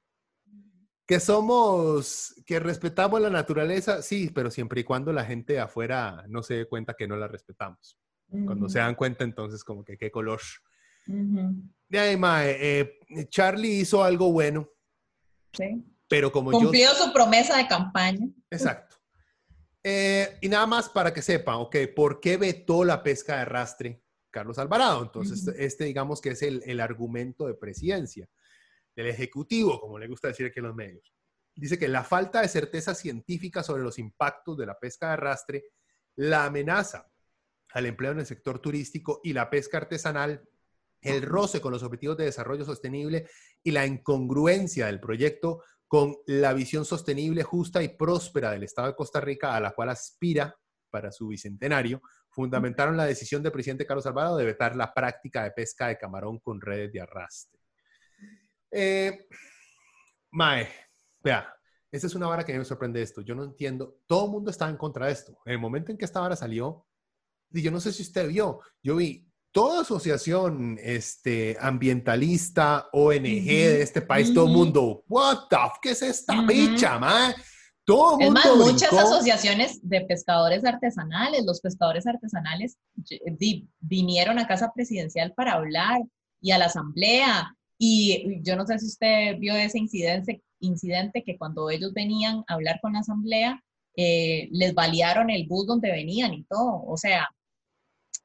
[1.10, 6.24] que somos, que respetamos la naturaleza, sí, pero siempre y cuando la gente de afuera
[6.28, 7.98] no se dé cuenta que no la respetamos.
[8.46, 10.40] Cuando se dan cuenta, entonces, como que qué color.
[11.08, 14.70] De ahí, mae, eh, Charlie hizo algo bueno.
[15.52, 15.84] Sí.
[16.08, 18.28] Pero como Cumplió su promesa de campaña.
[18.52, 18.98] Exacto.
[19.82, 24.04] Eh, y nada más para que sepan, ok, ¿por qué vetó la pesca de arrastre
[24.30, 25.02] Carlos Alvarado?
[25.02, 28.30] Entonces, este digamos que es el, el argumento de presidencia
[28.96, 31.14] del Ejecutivo, como le gusta decir aquí en los medios.
[31.56, 35.66] Dice que la falta de certeza científica sobre los impactos de la pesca de arrastre
[36.16, 37.10] la amenaza
[37.74, 40.44] al empleo en el sector turístico y la pesca artesanal,
[41.02, 43.30] el roce con los objetivos de desarrollo sostenible
[43.64, 48.96] y la incongruencia del proyecto con la visión sostenible, justa y próspera del Estado de
[48.96, 50.56] Costa Rica a la cual aspira
[50.90, 55.52] para su bicentenario, fundamentaron la decisión del presidente Carlos Alvarado de vetar la práctica de
[55.52, 57.59] pesca de camarón con redes de arrastre.
[58.72, 59.28] Eh,
[60.32, 60.70] mae,
[61.22, 61.54] vea,
[61.92, 63.22] esta es una vara que me sorprende esto.
[63.22, 64.00] Yo no entiendo.
[64.06, 65.40] Todo el mundo estaba en contra de esto.
[65.46, 66.86] En el momento en que esta vara salió,
[67.52, 73.82] y yo no sé si usted vio, yo vi toda asociación este, ambientalista, ONG de
[73.82, 77.34] este país, todo el mundo, what the f ¿qué es esta bicha, man?
[77.84, 82.78] Todo es más, muchas asociaciones de pescadores artesanales, los pescadores artesanales
[83.80, 86.00] vinieron a casa presidencial para hablar
[86.40, 87.56] y a la asamblea.
[87.82, 92.56] Y yo no sé si usted vio ese incidente, incidente que cuando ellos venían a
[92.56, 93.64] hablar con la asamblea,
[93.96, 96.84] eh, les balearon el bus donde venían y todo.
[96.86, 97.30] O sea,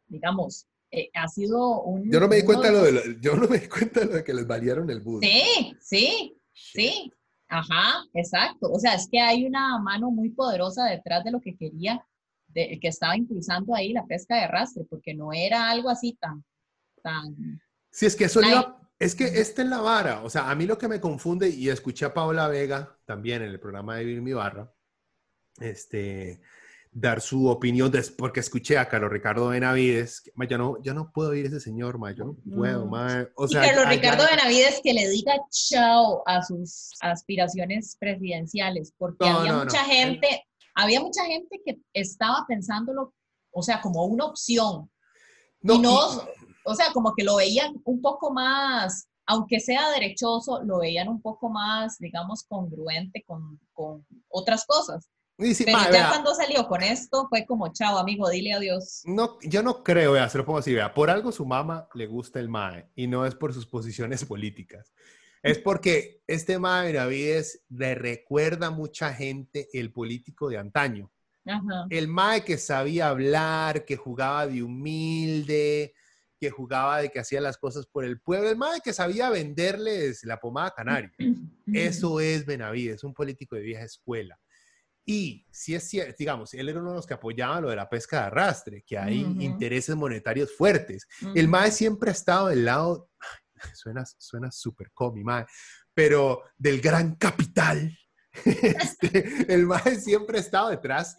[0.09, 2.11] digamos, eh, ha sido un...
[2.11, 4.25] Yo no me di cuenta, lo de, yo no me di cuenta de lo de
[4.25, 5.21] que les balearon el bus.
[5.23, 7.13] Sí, sí, sí.
[7.47, 8.73] Ajá, exacto.
[8.73, 12.05] O sea, es que hay una mano muy poderosa detrás de lo que quería,
[12.49, 16.45] de, que estaba impulsando ahí la pesca de arrastre, porque no era algo así tan...
[17.05, 17.61] tan
[17.93, 18.41] sí, es que eso
[18.99, 20.23] es que esta es la vara.
[20.23, 23.51] O sea, a mí lo que me confunde, y escuché a Paola Vega también en
[23.51, 24.73] el programa de Vivir mi barra,
[25.61, 26.41] este,
[26.95, 31.31] dar su opinión, porque escuché a Carlos Ricardo Benavides, que, yo, no, yo no puedo
[31.31, 33.29] oír ese señor, ma, yo no puedo, ma.
[33.35, 39.29] O sea, y Carlos Ricardo Benavides que le diga chao a sus aspiraciones presidenciales, porque
[39.29, 43.13] había mucha gente, había mucha gente que estaba pensándolo,
[43.51, 44.89] o sea, como una opción.
[45.63, 46.29] y no,
[46.65, 51.21] o sea, como que lo veían un poco más, aunque sea derechoso, lo veían un
[51.21, 55.09] poco más, digamos, congruente con, con otras cosas.
[55.37, 59.03] Pero ya cuando salió con esto fue como, chao, amigo, dile adiós.
[59.05, 62.07] No, yo no creo, vea, se lo pongo así, vea, por algo su mamá le
[62.07, 64.93] gusta el MAE y no es por sus posiciones políticas.
[65.43, 71.11] Es porque este MAE Benavides le recuerda a mucha gente el político de antaño.
[71.91, 75.95] El MAE que sabía hablar, que jugaba de humilde,
[76.41, 80.25] que jugaba de que hacía las cosas por el pueblo, el MAE que sabía venderles
[80.25, 81.13] la pomada canaria.
[81.73, 84.39] Eso es Benavides, un político de vieja escuela.
[85.07, 87.89] Y si es cierto, digamos, él era uno de los que apoyaba lo de la
[87.89, 91.07] pesca de arrastre, que hay intereses monetarios fuertes.
[91.35, 93.11] El MAE siempre ha estado del lado,
[93.75, 95.47] suena suena súper comi, MAE,
[95.93, 97.97] pero del gran capital.
[98.45, 101.17] Este, el MAE siempre ha estado detrás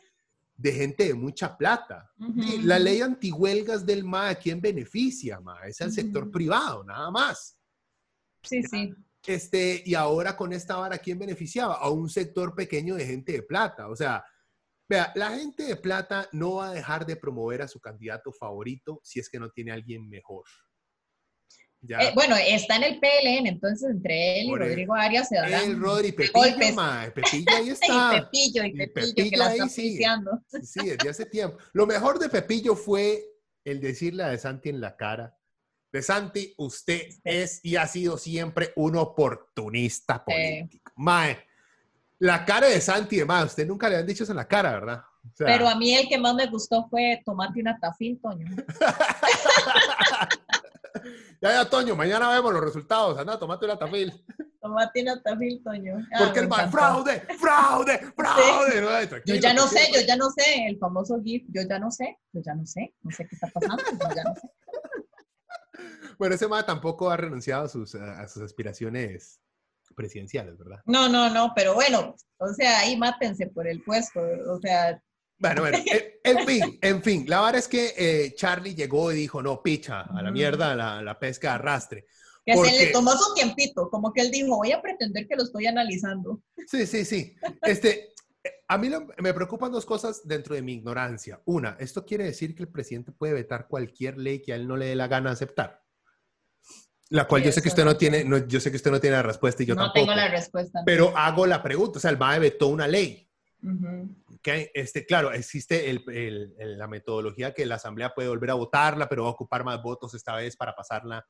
[0.58, 2.12] de gente de mucha plata.
[2.64, 5.70] la ley antihuelgas del MAE, ¿a quién beneficia, MAE?
[5.70, 7.58] Es al sector privado, nada más.
[8.44, 8.94] Sí, sí.
[9.26, 11.76] Este, y ahora con esta vara, ¿quién beneficiaba?
[11.76, 13.90] A un sector pequeño de gente de plata.
[13.90, 14.24] O sea,
[14.88, 19.02] vea, la gente de plata no va a dejar de promover a su candidato favorito
[19.04, 20.46] si es que no tiene a alguien mejor.
[21.90, 25.80] Eh, bueno, está en el PLN, entonces entre él y Rodrigo Arias se dan El
[25.80, 27.88] Rodri Pepillo, ma, Pepillo ahí está.
[27.88, 30.00] y Pepillo, y Pepillo, que la está sí.
[30.64, 31.58] sí, desde hace tiempo.
[31.74, 33.24] Lo mejor de Pepillo fue
[33.64, 35.36] el decirle a De Santi en la cara,
[35.92, 40.92] de Santi, usted es y ha sido siempre un oportunista político.
[40.98, 41.38] Mae,
[42.20, 45.04] la cara de Santi, mae, usted nunca le han dicho eso en la cara, ¿verdad?
[45.38, 48.46] Pero a mí el que más me gustó fue tomarte una tafil, Toño.
[51.42, 53.18] ya, ya, Toño, mañana vemos los resultados.
[53.18, 54.14] Anda, tomate una tafil.
[54.62, 55.98] Tomate una tafil, Toño.
[56.14, 59.22] Ah, Porque el mae, fraude, fraude, fraude.
[59.26, 62.18] yo ya no sé, yo ya no sé, el famoso GIF, yo ya no sé,
[62.34, 64.50] yo ya no sé, no sé qué está pasando, yo ya no sé.
[66.18, 69.42] Bueno, ese MAE tampoco ha renunciado a sus, a sus aspiraciones
[69.96, 70.82] presidenciales, ¿verdad?
[70.86, 75.02] No, no, no, pero bueno, o sea, ahí mátense por el puesto, o sea...
[75.38, 75.78] Bueno, bueno,
[76.24, 80.02] en, fin, en fin, la verdad es que eh, Charlie llegó y dijo, no, picha,
[80.02, 82.06] a la mierda la, la pesca de arrastre.
[82.46, 85.44] Que se le tomó su tiempito, como que él dijo, voy a pretender que lo
[85.44, 86.42] estoy analizando.
[86.68, 87.36] Sí, sí, sí.
[87.64, 88.14] Este,
[88.68, 91.42] a mí me preocupan dos cosas dentro de mi ignorancia.
[91.46, 94.78] Una, esto quiere decir que el presidente puede vetar cualquier ley que a él no
[94.78, 95.84] le dé la gana aceptar.
[97.10, 99.16] La cual yo sé que usted no tiene, no, yo sé que usted no tiene
[99.16, 100.00] la respuesta y yo tampoco.
[100.00, 100.82] No tengo la respuesta.
[100.86, 103.30] Pero hago la pregunta, o sea, el MAE vetó una ley.
[104.52, 104.70] Okay?
[104.74, 109.30] este, claro, existe el, la metodología que la Asamblea puede volver a votarla, pero va
[109.30, 111.26] a ocupar más votos esta vez para pasarla,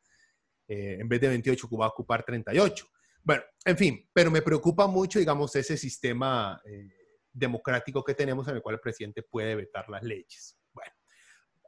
[0.67, 2.85] eh, en vez de 28, va a ocupar 38.
[3.23, 6.89] Bueno, en fin, pero me preocupa mucho, digamos, ese sistema eh,
[7.31, 10.57] democrático que tenemos en el cual el presidente puede vetar las leyes.
[10.73, 10.91] Bueno,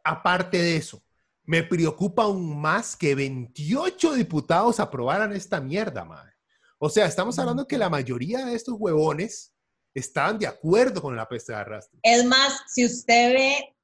[0.04, 1.04] aparte de eso,
[1.44, 6.34] me preocupa aún más que 28 diputados aprobaran esta mierda, madre.
[6.78, 9.57] O sea, estamos hablando que la mayoría de estos huevones
[9.98, 12.00] estaban de acuerdo con la peste de arrastre.
[12.04, 13.76] Es más, si usted ve,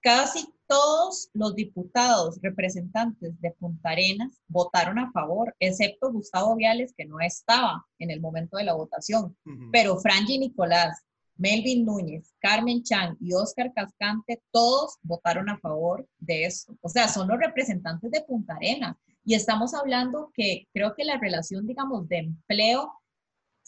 [0.00, 7.04] casi todos los diputados representantes de Punta Arenas votaron a favor, excepto Gustavo Viales, que
[7.04, 9.36] no estaba en el momento de la votación.
[9.72, 11.02] Pero Franji Nicolás,
[11.36, 16.76] Melvin Núñez, Carmen Chan y Oscar Cascante, todos votaron a favor de esto.
[16.80, 18.96] O sea, son los representantes de Punta Arenas.
[19.24, 22.92] Y estamos hablando que creo que la relación, digamos, de empleo,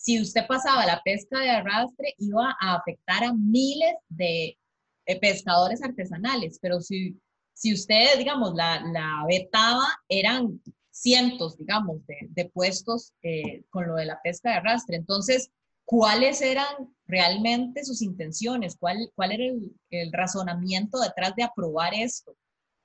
[0.03, 4.59] si usted pasaba la pesca de arrastre, iba a afectar a miles de
[5.07, 7.21] eh, pescadores artesanales, pero si,
[7.55, 10.61] si usted, digamos, la, la vetaba, eran
[10.91, 14.97] cientos, digamos, de, puestos eh, con lo de la pesca de arrastre.
[14.97, 15.53] Entonces,
[15.85, 16.67] ¿cuáles eran
[17.07, 18.77] realmente sus intenciones?
[18.77, 22.37] ¿Cuál, cuál era el, razonamiento detrás de aprobar esto?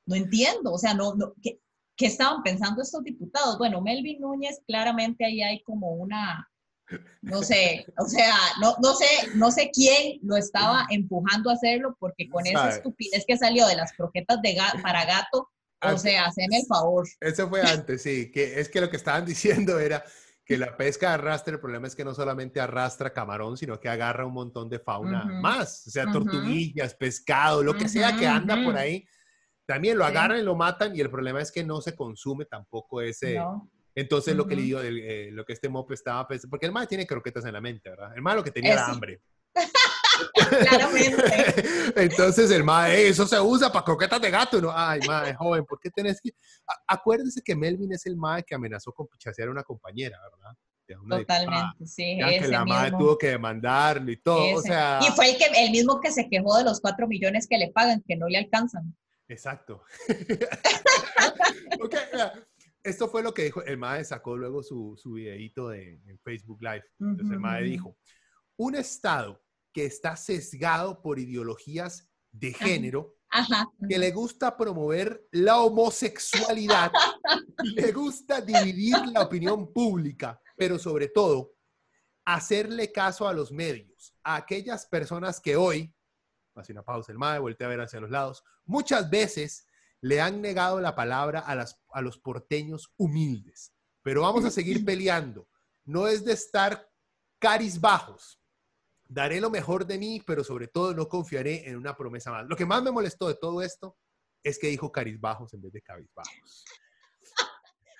[0.05, 1.59] No entiendo, o sea, no, no ¿qué,
[1.95, 3.57] ¿qué, estaban pensando estos diputados?
[3.57, 6.47] Bueno, Melvin Núñez, claramente ahí hay como una,
[7.21, 11.95] no sé, o sea, no, no, sé, no sé quién lo estaba empujando a hacerlo
[11.99, 15.49] porque con esa estupidez que salió de las croquetas de para gato,
[15.81, 17.07] o sea, haceme el favor.
[17.19, 20.03] Eso fue antes, sí, que es que lo que estaban diciendo era
[20.45, 23.89] que la pesca de arrastre, el problema es que no solamente arrastra camarón, sino que
[23.89, 28.63] agarra un montón de fauna más, o sea, tortuguillas, pescado, lo que sea que anda
[28.63, 29.05] por ahí,
[29.65, 33.01] también lo agarran y lo matan y el problema es que no se consume tampoco
[33.01, 33.37] ese,
[33.97, 36.87] entonces, lo que le digo, eh, lo que este mope estaba pensando, porque el mal
[36.87, 38.11] tiene croquetas en la mente, ¿verdad?
[38.15, 39.23] El mal lo que tenía era hambre.
[40.61, 41.63] Claramente.
[41.95, 44.61] Entonces el mae, eso se usa para croquetas de gato.
[44.61, 46.29] No, ay, mae, joven, ¿por qué tenés que...?
[46.85, 50.55] acuérdese que Melvin es el mae que amenazó con pichasear a una compañera, ¿verdad?
[51.19, 52.19] Totalmente, sí.
[52.39, 54.99] que la madre tuvo que demandarlo y todo, o sea...
[55.01, 57.71] Y fue el, que, el mismo que se quejó de los cuatro millones que le
[57.71, 58.95] pagan, que no le alcanzan.
[59.27, 59.81] Exacto.
[61.81, 61.99] okay,
[62.87, 66.61] esto fue lo que dijo, el MAE sacó luego su, su videíto de, en Facebook
[66.61, 66.83] Live.
[66.99, 67.97] Entonces el MAE dijo,
[68.55, 73.15] un Estado que está sesgado por ideologías de género,
[73.89, 76.91] que le gusta promover la homosexualidad,
[77.75, 81.53] le gusta dividir la opinión pública, pero sobre todo
[82.25, 85.93] hacerle caso a los medios, a aquellas personas que hoy,
[86.55, 89.66] hace una pausa el MAE, voltea a ver hacia los lados, muchas veces
[90.01, 93.73] le han negado la palabra a, las, a los porteños humildes.
[94.03, 95.47] Pero vamos a seguir peleando.
[95.85, 96.89] No es de estar
[97.39, 98.39] caris bajos.
[99.09, 102.45] Daré lo mejor de mí, pero sobre todo no confiaré en una promesa más.
[102.47, 103.97] Lo que más me molestó de todo esto
[104.43, 105.83] es que dijo caris bajos en vez de
[106.13, 106.65] bajos.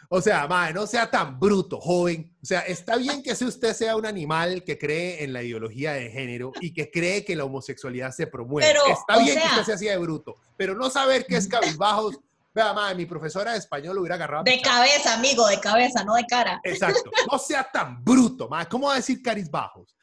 [0.10, 2.34] O sea, madre, no sea tan bruto, joven.
[2.41, 5.93] O sea, está bien que si usted sea un animal que cree en la ideología
[5.93, 8.74] de género y que cree que la homosexualidad se promueve.
[8.89, 12.17] está bien que usted sea así de bruto, pero no saber qué es cabizbajos.
[12.54, 14.43] Vea, madre, mi profesora de español lo hubiera agarrado.
[14.43, 16.60] De cabeza, amigo, de cabeza, no de cara.
[16.63, 17.12] Exacto.
[17.32, 18.67] No sea tan bruto, madre.
[18.70, 19.96] ¿Cómo va a decir carizbajos?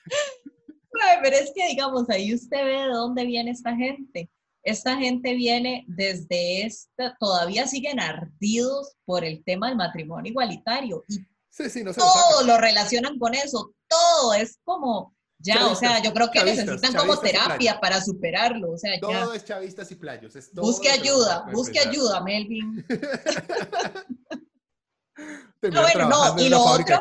[1.22, 4.30] pero es que, digamos, ahí usted ve de dónde viene esta gente
[4.64, 11.18] esta gente viene desde esta, todavía siguen ardidos por el tema del matrimonio igualitario y
[11.94, 16.94] todo lo, relacionan con eso, todo es como, ya, o sea, yo creo que necesitan
[16.94, 20.32] como terapia para superarlo, o sea, todo es chavistas y playos.
[20.54, 22.84] busque ayuda, busque ayuda, Melvin.
[25.62, 27.00] bueno, no, y lo otro,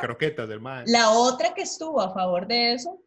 [0.86, 3.02] la otra que estuvo a favor de eso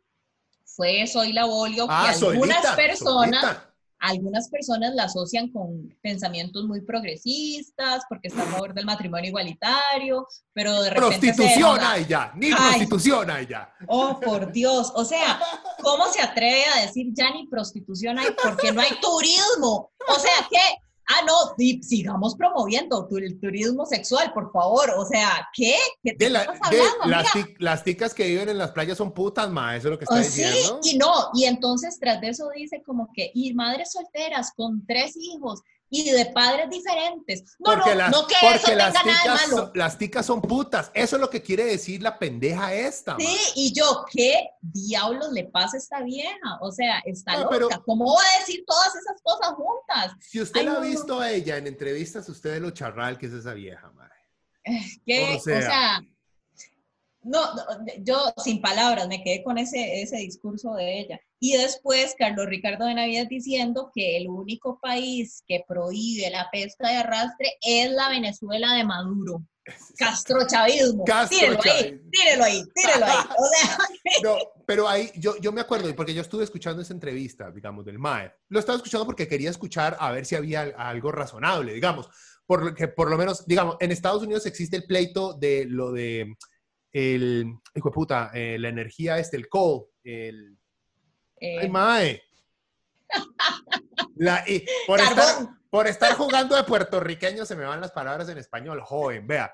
[0.64, 3.58] fue Soy la Bolio, que ah, algunas personas
[3.98, 10.26] algunas personas la asocian con pensamientos muy progresistas porque está a favor del matrimonio igualitario,
[10.52, 11.32] pero de repente...
[11.32, 13.72] Prostitución hay ya, ni prostitución hay ya.
[13.88, 14.92] Oh, por Dios.
[14.94, 15.40] O sea,
[15.82, 19.90] ¿cómo se atreve a decir ya ni prostitución hay porque no hay turismo?
[20.08, 20.85] O sea, ¿qué?
[21.08, 24.90] Ah, no, sigamos promoviendo el turismo sexual, por favor.
[24.96, 25.76] O sea, ¿qué?
[26.02, 29.88] ¿Qué te estás hablando, las, ticas que viven en las playas son putas, ma, eso
[29.88, 30.80] es lo que está oh, diciendo.
[30.82, 34.84] Sí, y no, y entonces tras de eso dice como que, y madres solteras con
[34.84, 37.56] tres hijos, y de padres diferentes.
[37.58, 39.56] No, porque no, las, no que eso las ticas, nada malo.
[39.56, 40.90] Son, las ticas son putas.
[40.94, 43.16] Eso es lo que quiere decir la pendeja esta.
[43.18, 46.58] Sí, y yo, ¿qué diablos le pasa a esta vieja?
[46.60, 47.80] O sea, está loca.
[47.84, 50.16] ¿Cómo va a decir todas esas cosas juntas?
[50.20, 53.32] Si usted la ha visto a ella en entrevistas, usted ve lo charral que es
[53.32, 54.14] esa vieja, madre.
[55.04, 55.36] ¿Qué?
[55.36, 56.00] o sea
[57.26, 57.40] no,
[58.02, 61.20] yo sin palabras me quedé con ese, ese discurso de ella.
[61.40, 66.88] Y después Carlos Ricardo de Navidad diciendo que el único país que prohíbe la pesca
[66.88, 69.42] de arrastre es la Venezuela de Maduro.
[69.98, 71.04] Castrochavismo.
[71.04, 73.24] Castro tírelo ahí, tírelo ahí, tírelo ahí.
[74.22, 77.98] no, pero ahí yo, yo me acuerdo, porque yo estuve escuchando esa entrevista, digamos, del
[77.98, 78.32] MAE.
[78.48, 82.08] Lo estaba escuchando porque quería escuchar a ver si había algo razonable, digamos.
[82.46, 86.36] Porque por lo menos, digamos, en Estados Unidos existe el pleito de lo de
[86.96, 90.56] el, hijo de puta, eh, la energía este, el coal, el...
[91.38, 92.22] Eh, mae.
[94.46, 98.80] y por, estar, por estar jugando de puertorriqueño se me van las palabras en español,
[98.80, 99.52] joven, vea,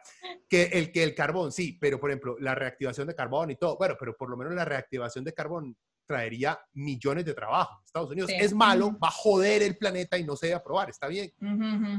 [0.48, 3.76] que el, que el carbón, sí, pero por ejemplo, la reactivación de carbón y todo,
[3.76, 5.76] bueno, pero por lo menos la reactivación de carbón
[6.06, 7.82] traería millones de trabajo.
[7.84, 11.08] Estados Unidos es malo, va a joder el planeta y no se debe aprobar, está
[11.08, 11.32] bien.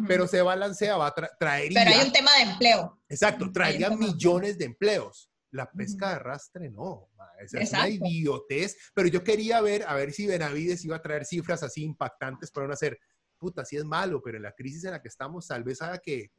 [0.08, 1.72] Pero se balancea, va a traer.
[1.74, 3.02] Pero hay un tema de empleo.
[3.10, 5.30] Exacto, traería millones de empleos.
[5.54, 8.78] La pesca de arrastre no, es, es una idiotez.
[8.94, 12.68] Pero yo quería ver, a ver si Benavides iba a traer cifras así impactantes para
[12.68, 13.00] no hacer,
[13.38, 15.98] puta, sí es malo, pero en la crisis en la que estamos, tal vez haga
[16.00, 16.32] que,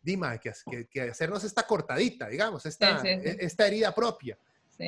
[0.00, 0.52] Dima, que,
[0.90, 4.36] que, hacernos esta cortadita, digamos, esta, e, esta herida propia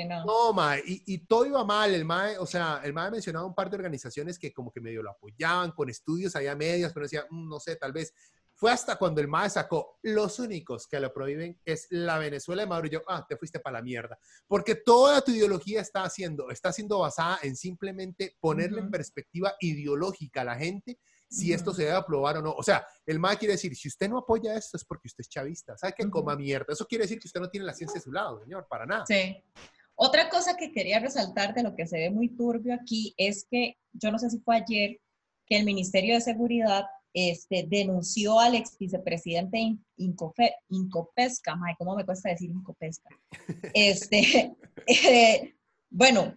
[0.05, 0.25] no.
[0.25, 1.95] No, mae, y, todo iba mal.
[1.95, 4.81] El mae, o sea, el mae ha mencionado un par de organizaciones que como que
[4.81, 8.13] medio lo apoyaban con estudios allá medias, pero decía, mm, no sé, tal vez.
[8.55, 12.69] Fue hasta cuando el mae sacó, los únicos que lo prohíben es la Venezuela de
[12.69, 12.87] Maduro.
[12.87, 14.19] Y yo, ah, te fuiste para la mierda.
[14.47, 20.43] Porque toda tu ideología está haciendo, está siendo basada en simplemente ponerle en perspectiva ideológica
[20.43, 20.99] a la gente
[21.29, 22.53] si esto se debe aprobar o no.
[22.53, 25.29] O sea, el MAE quiere decir, si usted no apoya esto es porque usted es
[25.29, 25.77] chavista.
[25.77, 26.09] ¿Sabe qué?
[26.09, 26.73] Coma mierda.
[26.73, 29.05] Eso quiere decir que usted no tiene la ciencia a su lado, señor, para nada.
[29.07, 29.43] Sí.
[29.97, 33.77] Otra cosa que quería resaltar de lo que se ve muy turbio aquí es que,
[33.93, 35.01] yo no sé si fue ayer,
[35.47, 36.85] que el Ministerio de Seguridad
[37.15, 43.09] este, denunció al ex vicepresidente Incofe, Incopesca, ¿cómo me cuesta decir Incopesca?
[43.73, 44.53] Este,
[44.87, 45.55] eh,
[45.89, 46.35] bueno,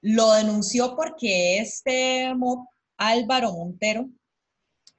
[0.00, 2.32] lo denunció porque este
[2.96, 4.08] Álvaro Montero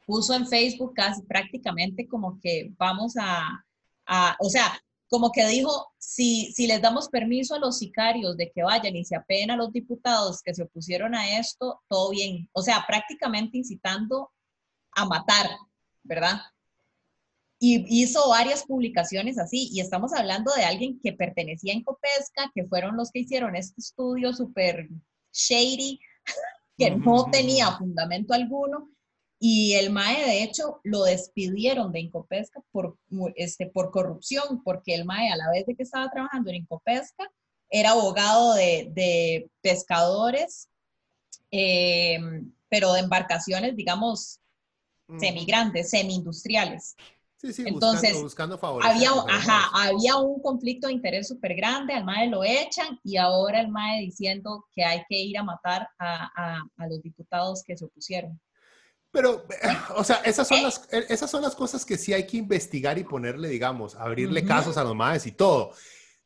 [0.05, 3.65] puso en Facebook casi prácticamente como que vamos a,
[4.05, 4.77] a o sea,
[5.09, 9.05] como que dijo, si, si les damos permiso a los sicarios de que vayan y
[9.05, 12.49] se apeen a los diputados que se opusieron a esto, todo bien.
[12.51, 14.31] O sea, prácticamente incitando
[14.97, 15.47] a matar,
[16.03, 16.41] ¿verdad?
[17.59, 22.65] Y hizo varias publicaciones así, y estamos hablando de alguien que pertenecía a Incopesca, que
[22.65, 24.89] fueron los que hicieron este estudio súper
[25.31, 25.99] shady,
[26.77, 28.89] que no tenía fundamento alguno,
[29.39, 32.97] y el MAE, de hecho, lo despidieron de Incopesca por,
[33.35, 37.23] este, por corrupción, porque el MAE, a la vez de que estaba trabajando en Incopesca,
[37.69, 40.69] era abogado de, pescadores,
[41.51, 42.19] eh,
[42.67, 44.39] pero de embarcaciones, digamos,
[45.19, 46.95] semigrandes, semi-industriales.
[47.37, 52.29] Sí, sí, Entonces, buscando, había, ajá, había un conflicto de interés súper grande, al MAE
[52.29, 57.01] lo echan y ahora el MAE diciendo que hay que ir a matar a los
[57.01, 58.39] diputados que se opusieron.
[59.11, 59.45] Pero,
[59.95, 62.97] o sea, esas son, las, e, esas son las cosas que sí hay que investigar
[62.97, 65.71] y ponerle, digamos, abrirle casos a los maes y todo.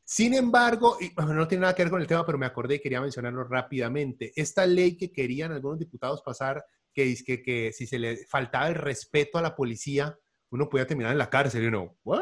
[0.04, 2.80] Sin embargo, y, no tiene nada que ver con el tema, pero me acordé y
[2.80, 4.32] quería mencionarlo rápidamente.
[4.36, 6.62] Esta ley que querían algunos diputados pasar,
[6.94, 10.16] que dice que, que, si se le faltaba el respeto a la policía,
[10.50, 11.64] uno podía terminar en la cárcel.
[11.64, 12.20] Y uno, ¿what?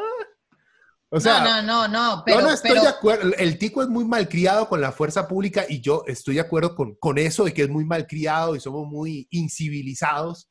[1.13, 3.33] O sea, no, no, no, pero, no, estoy de acuerdo.
[3.37, 6.95] El tico es muy malcriado con la fuerza pública y yo estoy de acuerdo con,
[6.95, 10.49] con eso de que es muy malcriado y somos muy incivilizados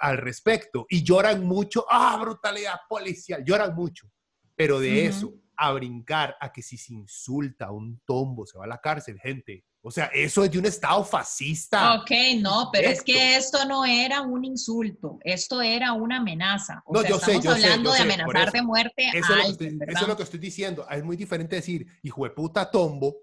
[0.00, 4.08] al respecto y lloran mucho, ah, brutalidad policial, lloran mucho,
[4.56, 8.64] pero de eso a brincar a que si se insulta a un tombo se va
[8.64, 9.64] a la cárcel, gente.
[9.86, 11.96] O sea, eso es de un estado fascista.
[11.96, 12.10] Ok,
[12.40, 16.82] no, pero es que esto no era un insulto, esto era una amenaza.
[16.86, 19.78] O no, sea, yo estamos sé, yo hablando de amenazar de muerte eso, a alguien,
[19.86, 20.86] eso es lo que estoy diciendo.
[20.90, 23.14] Es muy diferente decir, hijo de puta tombo,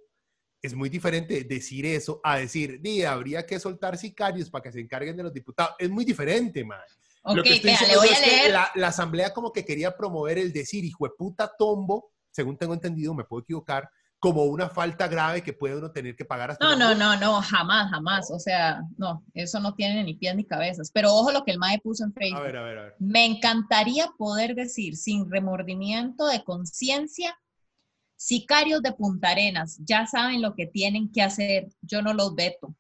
[0.62, 4.82] es muy diferente decir eso a decir, di, habría que soltar sicarios para que se
[4.82, 5.74] encarguen de los diputados.
[5.80, 6.78] Es muy diferente, man.
[7.26, 8.52] Lo que estoy le voy a leer.
[8.76, 13.16] la, asamblea como que quería promover el decir, hijo de puta tombo, según tengo entendido,
[13.16, 13.90] me puedo equivocar,
[14.22, 17.42] como una falta grave que puede uno tener que pagar hasta No, no, no, no,
[17.42, 18.30] jamás, jamás.
[18.30, 20.92] O sea, no, eso no tiene ni pies ni cabezas.
[20.94, 22.40] Pero ojo lo que el MAE puso en Facebook.
[22.40, 22.96] A ver, a ver, a ver.
[23.00, 27.36] Me encantaría poder decir sin remordimiento de conciencia
[28.16, 32.76] Sicarios de Punta Arenas, ya saben lo que tienen que hacer, yo no los veto.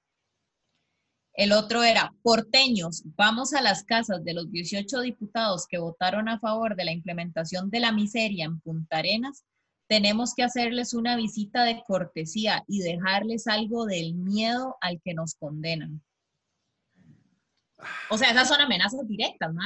[1.33, 6.39] El otro era, porteños, vamos a las casas de los 18 diputados que votaron a
[6.39, 9.43] favor de la implementación de la miseria en Punta Arenas,
[9.91, 15.35] tenemos que hacerles una visita de cortesía y dejarles algo del miedo al que nos
[15.35, 16.01] condenan.
[18.09, 19.61] O sea, esas son amenazas directas, ¿no?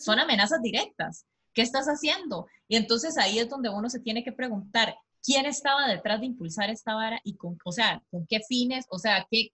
[0.00, 1.26] Son amenazas directas.
[1.52, 2.46] ¿Qué estás haciendo?
[2.66, 6.70] Y entonces ahí es donde uno se tiene que preguntar, quién estaba detrás de impulsar
[6.70, 9.52] esta vara y con, o sea, con qué fines, o sea, qué,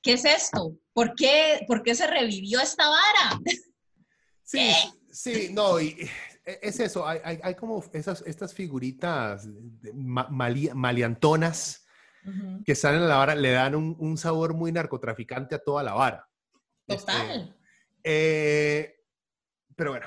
[0.00, 3.42] qué es esto, ¿Por qué, por qué se revivió esta vara.
[4.42, 4.72] Sí,
[5.12, 6.08] sí, no, y
[6.62, 9.48] es eso, hay, hay, como esas, estas figuritas
[9.92, 11.86] maliantonas
[12.64, 15.94] que salen a la vara, le dan un, un, sabor muy narcotraficante a toda la
[15.94, 16.28] vara.
[16.86, 17.40] Total.
[17.40, 17.54] Este,
[18.04, 18.96] eh,
[19.74, 20.06] pero bueno,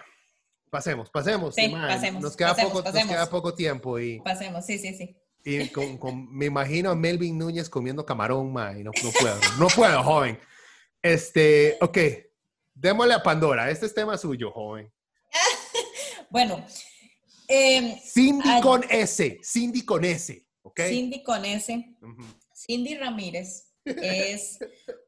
[0.71, 1.53] Pasemos, pasemos.
[1.53, 2.23] Sí, pasemos.
[2.23, 3.99] Nos queda, poco, Nos queda poco tiempo.
[3.99, 5.17] Y, pasemos, sí, sí, sí.
[5.43, 5.67] Y
[5.99, 10.01] con, me imagino a Melvin Núñez comiendo camarón, ma, y no, no puedo, no puedo,
[10.01, 10.39] joven.
[11.01, 11.97] Este, ok.
[12.73, 13.69] Démosle a Pandora.
[13.69, 14.89] Este es tema suyo, joven.
[16.31, 16.65] bueno.
[17.47, 19.39] Em, Cindy con S.
[19.43, 20.45] Cindy con S.
[20.61, 20.81] ¿ok?
[20.87, 21.95] Cindy con S.
[22.53, 24.59] Cindy Ramírez es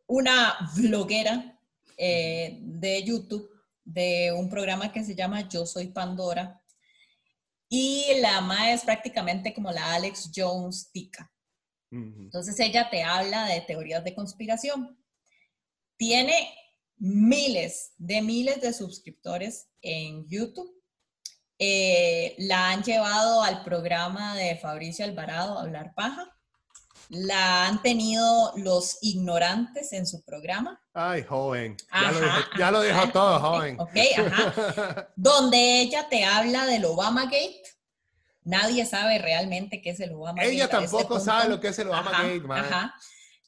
[0.07, 1.59] una bloguera
[1.97, 3.49] eh, de YouTube
[3.84, 6.61] de un programa que se llama Yo Soy Pandora.
[7.69, 11.30] Y la MA es prácticamente como la Alex Jones tica.
[11.91, 14.97] Entonces ella te habla de teorías de conspiración.
[15.95, 16.55] Tiene
[16.97, 20.82] miles de miles de suscriptores en YouTube.
[21.60, 26.34] Eh, la han llevado al programa de Fabricio Alvarado a hablar paja
[27.14, 30.82] la han tenido los ignorantes en su programa.
[30.93, 31.78] Ay, joven.
[32.58, 33.80] Ya, lo, dejó, todo, joven.
[33.80, 35.10] Ok, ajá.
[35.16, 37.62] Donde ella te habla del Obama Gate.
[38.43, 40.54] Nadie sabe realmente qué es el Obama Gate.
[40.54, 42.95] Ella tampoco sabe lo que es el Obama Gate, Ajá.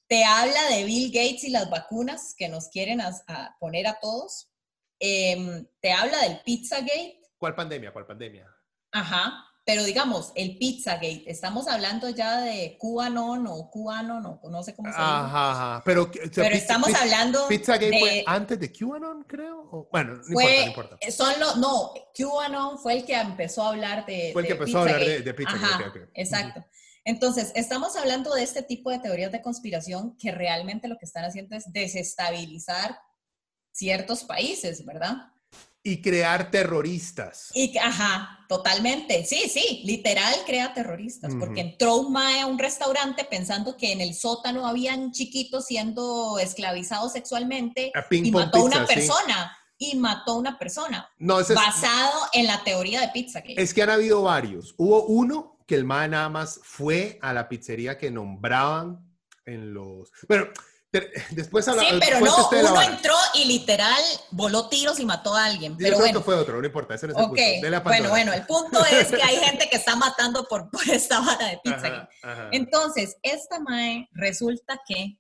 [0.08, 3.02] Te habla de Bill Gates y las vacunas que nos quieren
[3.60, 4.52] poner a todos.
[5.00, 7.20] Em, te habla del Pizzagate.
[7.46, 7.94] ¿Cuál pandemia?
[7.94, 8.52] ¿Cuál pandemia?
[8.92, 9.46] Ajá.
[9.64, 14.92] Pero digamos, el Pizzagate, estamos hablando ya de QAnon o QAnon o no sé cómo
[14.92, 15.26] se llama.
[15.28, 15.84] Ajá, ajá.
[15.86, 19.88] Pero, Pero estamos hablando Pizzagate fue antes de QAnon, creo.
[19.92, 21.12] bueno, no importa, no importa.
[21.12, 24.82] Son no, QAnon fue el que empezó a hablar de Fue el que empezó a
[24.82, 25.84] hablar de, Pizzagate.
[25.84, 26.66] Ajá, Exacto.
[27.04, 31.26] Entonces, estamos hablando de este tipo de teorías de conspiración que realmente lo que están
[31.26, 32.98] haciendo es desestabilizar
[33.72, 35.32] ciertos países, ¿verdad?
[35.88, 37.52] Y crear terroristas.
[37.54, 39.24] Y, ajá, totalmente.
[39.24, 44.02] Sí, sí, literal crea terroristas, porque entró un mae a un restaurante pensando que en
[44.02, 49.58] el sótano habían chiquitos siendo esclavizados sexualmente y mató a una persona.
[49.78, 51.08] Y mató a una persona.
[51.20, 53.44] No, basado en la teoría de pizza.
[53.46, 54.74] Es que han habido varios.
[54.78, 59.06] Hubo uno que el mae nada más fue a la pizzería que nombraban
[59.46, 60.12] en los...
[60.28, 60.48] Bueno,
[61.32, 65.76] Después Sí, pero no, uno entró y literal voló tiros y mató a alguien.
[65.78, 66.22] Pero bueno.
[66.22, 69.36] fue otro, no importa, ese no es el Bueno, bueno, el punto es que hay
[69.44, 72.10] gente que está matando por, esta vara de pizza.
[72.52, 75.18] Entonces, esta mae resulta que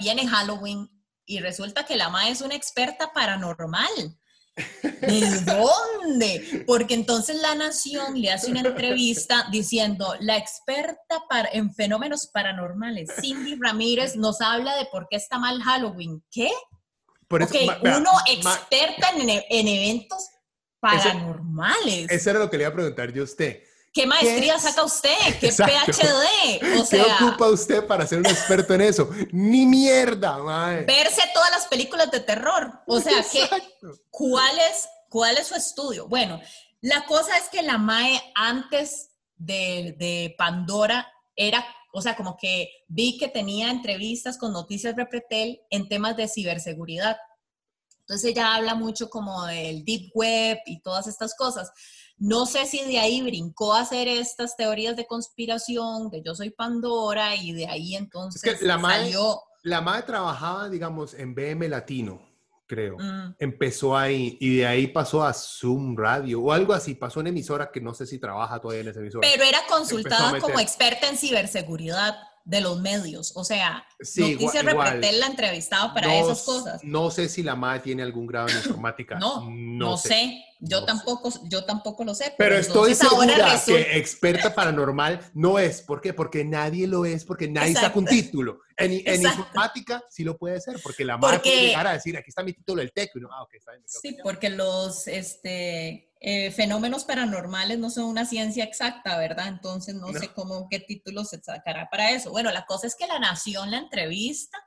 [0.00, 0.90] viene Halloween
[1.24, 4.16] y resulta que la mae es una experta paranormal.
[4.56, 6.64] ¿De dónde?
[6.66, 13.56] Porque entonces La Nación le hace una entrevista diciendo, la experta en fenómenos paranormales, Cindy
[13.60, 16.22] Ramírez, nos habla de por qué está mal Halloween.
[16.30, 16.50] ¿Qué?
[17.28, 20.28] Por uno experta en, eventos
[20.80, 22.10] paranormales.
[22.10, 23.62] Eso, era lo que le iba a preguntar yo a usted.
[23.96, 25.16] ¿Qué maestría saca usted?
[25.40, 26.86] ¿Qué PhD?
[26.90, 29.08] ¿Qué ocupa usted para ser un experto en eso?
[29.32, 30.84] Ni mierda, madre.
[30.84, 32.78] Verse todas las películas de terror.
[32.86, 33.48] O sea, ¿qué,
[34.10, 36.08] cuál, es, ¿cuál es su estudio?
[36.08, 36.38] Bueno,
[36.82, 42.68] la cosa es que la MAE antes de, de Pandora era, o sea, como que
[42.88, 47.16] vi que tenía entrevistas con Noticias Repretel en temas de ciberseguridad.
[48.00, 51.72] Entonces ella habla mucho como del deep web y todas estas cosas.
[52.18, 56.50] No sé si de ahí brincó a hacer estas teorías de conspiración, de yo soy
[56.50, 59.40] Pandora, y de ahí entonces la salió...
[59.62, 62.20] la madre trabajaba, digamos, en BM Latino,
[62.66, 62.96] creo.
[62.98, 63.34] Mm.
[63.38, 66.94] Empezó ahí y de ahí pasó a Zoom Radio o algo así.
[66.94, 69.28] Pasó en emisora que no sé si trabaja todavía en esa emisora.
[69.30, 73.32] Pero era consultada como experta en ciberseguridad de los medios.
[73.34, 76.82] O sea, Noticias Repretel la entrevistaba para esas cosas.
[76.84, 79.18] No sé si la madre tiene algún grado en informática.
[79.18, 80.42] no, no, sé.
[80.58, 82.32] Yo tampoco, yo tampoco lo sé.
[82.38, 85.82] Pero, estoy segura que experta paranormal no es.
[85.82, 86.14] ¿Por qué?
[86.14, 88.60] Porque nadie lo es, porque nadie saca un título.
[88.78, 92.42] En, informática sí lo puede ser, porque la madre puede llegar a decir, aquí está
[92.42, 93.10] mi título del TEC.
[93.30, 98.64] ah, okay, está bien, sí, porque los este, eh, fenómenos paranormales no son una ciencia
[98.64, 99.46] exacta, ¿verdad?
[99.46, 102.32] Entonces no, sé cómo, qué título se sacará para eso.
[102.32, 104.58] Bueno, la cosa es que la Nación la entrevista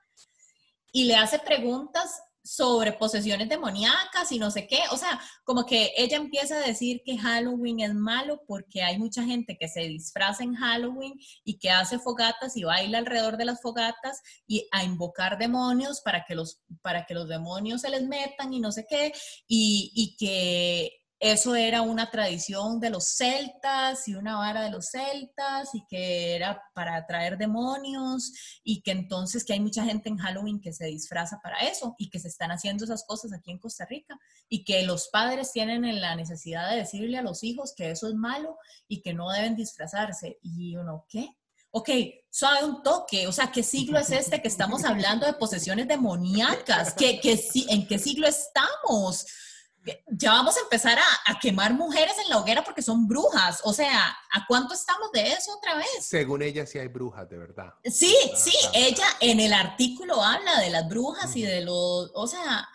[0.93, 4.79] y le hace preguntas sobre posesiones demoníacas y no sé qué.
[4.91, 9.25] O sea, como que ella empieza a decir que Halloween es malo porque hay mucha
[9.25, 13.61] gente que se disfraza en Halloween y que hace fogatas y baila alrededor de las
[13.61, 18.53] fogatas y a invocar demonios para que los, para que los demonios se les metan
[18.53, 19.11] y no sé qué.
[19.45, 24.85] Y, y que eso era una tradición de los celtas y una vara de los
[24.87, 28.31] celtas y que era para atraer demonios
[28.63, 32.09] y que entonces que hay mucha gente en Halloween que se disfraza para eso y
[32.09, 34.17] que se están haciendo esas cosas aquí en Costa Rica
[34.47, 38.15] y que los padres tienen la necesidad de decirle a los hijos que eso es
[38.15, 38.57] malo
[38.87, 40.39] y que no deben disfrazarse.
[40.41, 41.35] Y uno, ¿qué?
[41.71, 41.89] Ok,
[42.31, 46.95] suave un toque, o sea, ¿qué siglo es este que estamos hablando de posesiones demoníacas?
[46.95, 49.27] ¿Qué, qué, ¿En qué siglo estamos?
[50.11, 53.61] Ya vamos a empezar a, quemar mujeres en la hoguera porque son brujas.
[53.63, 55.87] O sea, ¿a cuánto estamos de eso otra vez?
[56.01, 57.73] Según ella sí hay brujas, de verdad.
[57.85, 62.67] Sí, sí, ella en el artículo habla de las brujas y de los, o sea,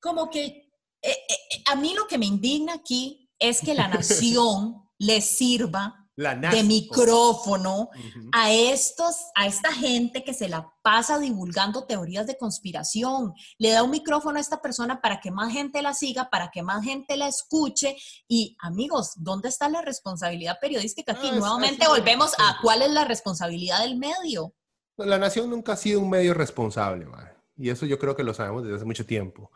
[0.00, 0.70] como que
[1.02, 5.99] eh, eh, a mí lo que me indigna aquí es que la nación le sirva
[6.20, 7.88] de micrófono
[8.32, 13.32] a estos, a esta gente que se la pasa divulgando teorías de conspiración.
[13.58, 16.62] Le da un micrófono a esta persona para que más gente la siga, para que
[16.62, 17.96] más gente la escuche.
[18.28, 21.30] Y amigos, ¿dónde está la responsabilidad periodística aquí?
[21.30, 24.54] Nuevamente volvemos a cuál es la responsabilidad del medio.
[24.98, 27.06] La nación nunca ha sido un medio responsable,
[27.56, 29.50] y eso yo creo que lo sabemos desde hace mucho tiempo.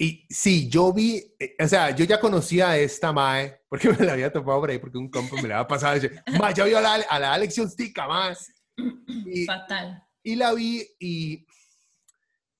[0.00, 4.06] Y sí, yo vi, eh, o sea, yo ya conocía a esta Mae, porque me
[4.06, 6.54] la había topado por ahí, porque un compa me la había pasado y dice, Mae,
[6.54, 8.52] ya vi a la, a la Alexion Stica más.
[9.26, 10.04] Y, Fatal.
[10.22, 11.44] Y la vi y,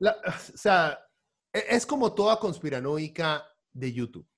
[0.00, 0.98] la, o sea,
[1.52, 4.28] e, es como toda conspiranoica de YouTube.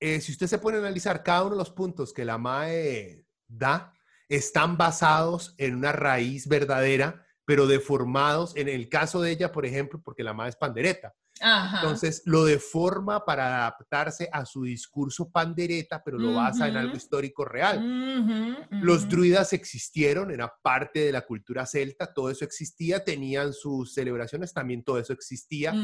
[0.00, 3.26] Eh, si usted se pone a analizar cada uno de los puntos que la MAE
[3.46, 3.92] da,
[4.28, 10.00] están basados en una raíz verdadera, pero deformados, en el caso de ella, por ejemplo,
[10.02, 11.14] porque la MAE es pandereta.
[11.42, 17.44] Entonces lo deforma para adaptarse a su discurso pandereta, pero lo basa en algo histórico
[17.44, 18.66] real.
[18.70, 24.52] Los druidas existieron, era parte de la cultura celta, todo eso existía, tenían sus celebraciones,
[24.52, 25.74] también todo eso existía.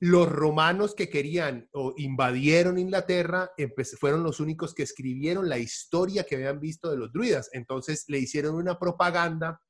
[0.00, 3.50] Los romanos que querían o invadieron Inglaterra
[3.98, 7.50] fueron los únicos que escribieron la historia que habían visto de los druidas.
[7.52, 9.60] Entonces le hicieron una propaganda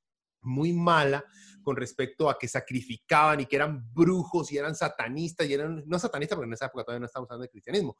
[0.43, 1.24] muy mala
[1.62, 5.99] con respecto a que sacrificaban y que eran brujos y eran satanistas y eran, no
[5.99, 7.97] satanistas porque en esa época todavía no estamos hablando de cristianismo,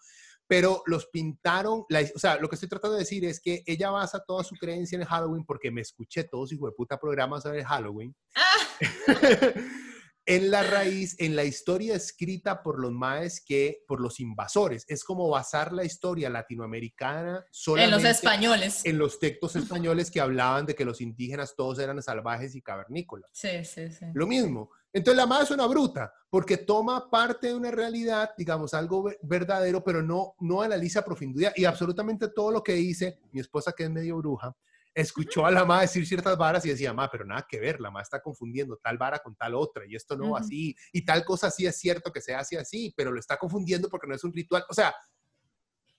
[0.47, 1.85] pero los pintaron,
[2.15, 4.97] o sea, lo que estoy tratando de decir es que ella basa toda su creencia
[4.97, 8.15] en el Halloween porque me escuché todos hijo de puta programas sobre el Halloween.
[8.35, 8.43] Ah.
[10.31, 14.85] en la raíz, en la historia escrita por los maes que por los invasores.
[14.87, 18.85] Es como basar la historia latinoamericana solamente en los españoles.
[18.85, 23.29] En los textos españoles que hablaban de que los indígenas todos eran salvajes y cavernícolas.
[23.33, 24.07] Sí, sí, sí.
[24.15, 24.71] Lo mismo.
[24.93, 29.83] Entonces la mae es una bruta porque toma parte de una realidad, digamos, algo verdadero,
[29.83, 31.53] pero no, no analiza a profundidad.
[31.57, 34.55] Y absolutamente todo lo que dice mi esposa, que es medio bruja,
[34.95, 37.91] escuchó a la mamá decir ciertas varas y decía, ma, pero nada que ver, la
[37.91, 41.51] mamá está confundiendo tal vara con tal otra y esto no así, y tal cosa
[41.51, 44.33] sí es cierto que se hace así, pero lo está confundiendo porque no es un
[44.33, 44.65] ritual.
[44.69, 44.95] O sea,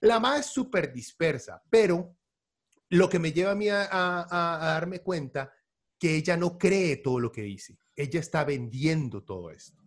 [0.02, 2.18] la mamá es súper dispersa, pero
[2.90, 5.54] lo que me lleva a mí a, darme cuenta
[5.98, 9.80] que ella no cree todo lo que dice, ella está vendiendo todo esto.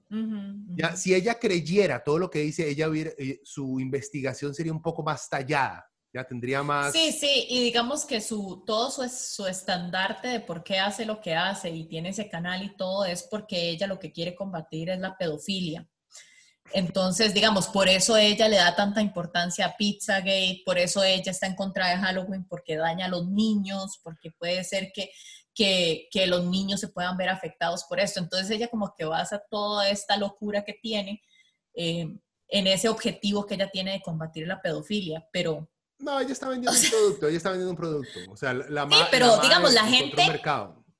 [0.76, 5.02] Ya, si ella creyera todo lo que dice, ella eh, su investigación sería un poco
[5.02, 6.93] más tallada ya tendría más...
[6.93, 11.21] Sí, sí, y digamos que su, todo su, su estandarte de por qué hace lo
[11.21, 14.91] que hace y tiene ese canal y todo es porque ella lo que quiere combatir
[14.91, 15.89] es la pedofilia.
[16.73, 21.49] Entonces, digamos, por eso ella le da tanta importancia a Pizzagate, por eso ella está
[21.49, 25.11] en contra de Halloween, porque daña a los niños, porque puede ser que,
[25.53, 28.21] que, que los niños se puedan ver afectados por esto.
[28.21, 31.23] Entonces ella como que basa toda esta locura que tiene
[31.75, 32.07] eh,
[32.49, 36.78] en ese objetivo que ella tiene de combatir la pedofilia, pero no, ella está vendiendo
[36.78, 38.20] un producto, ella está vendiendo un producto.
[38.30, 40.22] O sea, la, Sí, pero digamos, la gente...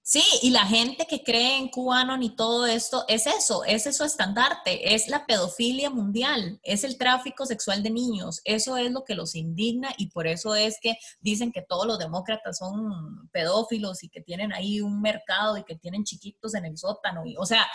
[0.07, 4.05] Sí, y la gente que cree en QAnon y todo esto, es eso, es eso
[4.05, 9.15] estandarte, es la pedofilia mundial, es el tráfico sexual de niños, eso es lo que
[9.15, 14.11] los indigna y por eso es que dicen que todos los demócratas son pedófilos y
[14.11, 17.67] que tienen ahí un mercado y que tienen chiquitos en el sótano, y, o sea,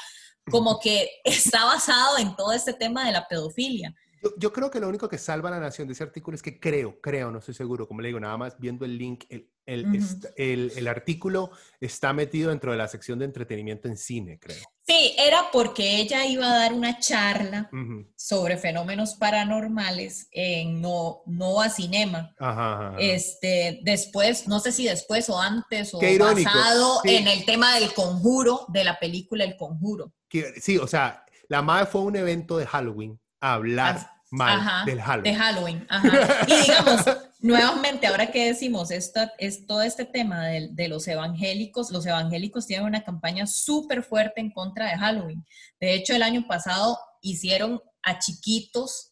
[0.51, 3.95] como que está basado en todo este tema de la pedofilia.
[4.38, 6.59] Yo, creo que lo único que salva a la nación de ese artículo es que
[6.59, 10.72] creo, creo, no estoy seguro, como le digo, nada más viendo el link, el, el,
[10.76, 14.57] el, artículo está metido dentro de la sección de entretenimiento en cine, creo.
[14.86, 17.70] Sí, era porque ella iba a dar una charla
[18.15, 21.24] sobre fenómenos paranormales en No,
[21.61, 22.34] a Cinema.
[22.39, 27.93] Ajá, Este, después, no sé si después o antes o basado en el tema del
[27.93, 30.11] conjuro, de la película El Conjuro.
[30.59, 35.24] sí, o sea, la MAE fue un evento de Halloween hablar mal del Halloween.
[35.24, 35.88] De Halloween,
[36.48, 37.02] Y digamos,
[37.40, 42.68] nuevamente, ahora que decimos, esto, es todo este tema de, de, los evangélicos, los evangélicos
[42.68, 45.46] tienen una campaña súper fuerte en contra de Halloween.
[45.80, 49.09] De hecho, el año pasado hicieron a chiquitos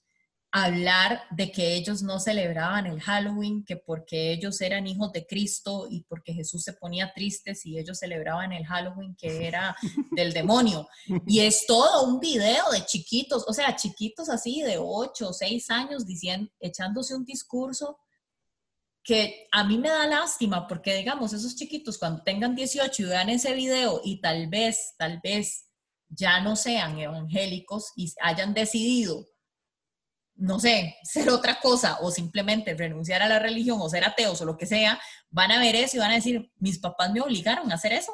[0.66, 5.88] hablar de que ellos no celebraban el Halloween, que porque ellos eran hijos de Cristo
[5.90, 9.76] y porque Jesús se ponía triste si ellos celebraban el Halloween que era
[10.12, 10.88] del demonio.
[11.28, 15.70] Y es todo un video de chiquitos, o sea, chiquitos así de 8 o 6
[15.70, 18.00] años diciendo, echándose un discurso
[19.04, 23.30] que a mí me da lástima porque digamos, esos chiquitos cuando tengan 18 y vean
[23.30, 25.68] ese video y tal vez, tal vez
[26.10, 29.26] ya no sean evangélicos y hayan decidido
[30.38, 34.46] no sé, ser otra cosa o simplemente renunciar a la religión o ser ateos o
[34.46, 37.72] lo que sea, van a ver eso y van a decir, mis papás me obligaron
[37.72, 38.14] a hacer eso.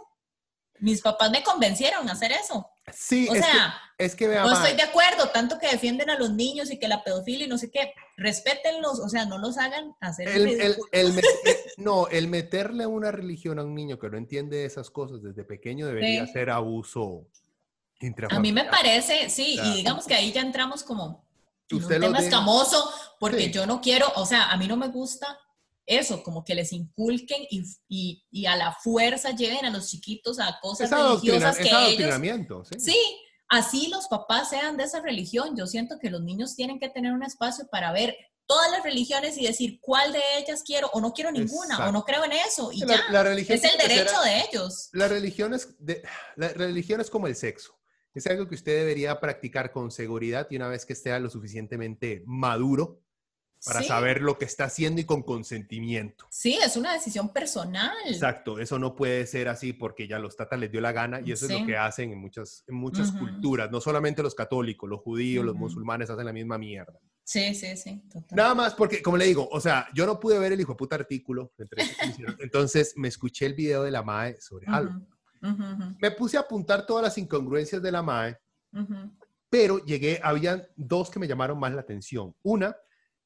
[0.80, 2.68] Mis papás me convencieron a hacer eso.
[2.92, 6.10] Sí, o es sea, que, es que vea, no estoy de acuerdo, tanto que defienden
[6.10, 9.38] a los niños y que la pedofilia y no sé qué, respétenlos, o sea, no
[9.38, 10.48] los hagan hacer el,
[10.92, 11.16] eh,
[11.78, 15.88] no, el meterle una religión a un niño que no entiende esas cosas desde pequeño
[15.88, 16.34] debería Sí.
[16.34, 17.28] ser abuso
[18.30, 19.70] A mí me parece, sí, Claro.
[19.70, 21.24] y digamos que ahí ya entramos como
[21.72, 23.52] un Usted lo tema escamoso, porque Sí.
[23.52, 25.40] yo no quiero, o sea, a mí no me gusta
[25.86, 30.40] eso, como que les inculquen y, y- y a la fuerza lleven a los chiquitos
[30.40, 32.68] a cosas Es, religiosas que ellos...
[32.70, 32.80] sí.
[32.80, 32.98] Sí,
[33.50, 35.56] así los papás sean de esa religión.
[35.58, 39.38] Yo siento que los niños tienen que tener un espacio para ver todas las religiones
[39.38, 41.90] y decir cuál de ellas quiero o no quiero ninguna Exacto.
[41.90, 43.04] o no creo en eso y La, ya.
[43.12, 44.90] la religión es el derecho de ellos.
[44.94, 46.04] La religión es de-
[46.36, 47.74] la religión es como el sexo.
[48.14, 52.24] Es algo que usted debería practicar con seguridad y una vez que esté lo suficientemente
[52.26, 53.00] maduro
[53.66, 53.88] para Sí.
[53.88, 56.28] saber lo que está haciendo y con consentimiento.
[56.30, 57.96] Sí, es una decisión personal.
[58.08, 61.32] Exacto, eso no puede ser así porque ya los tatas les dio la gana y
[61.32, 65.00] eso es lo que hacen en muchas, en muchas culturas, no solamente los católicos, los
[65.00, 67.00] judíos, los musulmanes hacen la misma mierda.
[67.24, 68.04] Sí, sí, sí.
[68.12, 68.36] total.
[68.36, 70.78] Nada más porque, como le digo, o sea, yo no pude ver el hijo de
[70.78, 71.54] puta artículo,
[72.40, 74.68] entonces me escuché el video de la MAE sobre.
[74.68, 75.08] Ujú,
[76.00, 78.38] Me puse a apuntar todas las incongruencias de la MAE
[79.54, 82.36] pero llegué, habían dos que me llamaron más la atención.
[82.42, 82.76] Una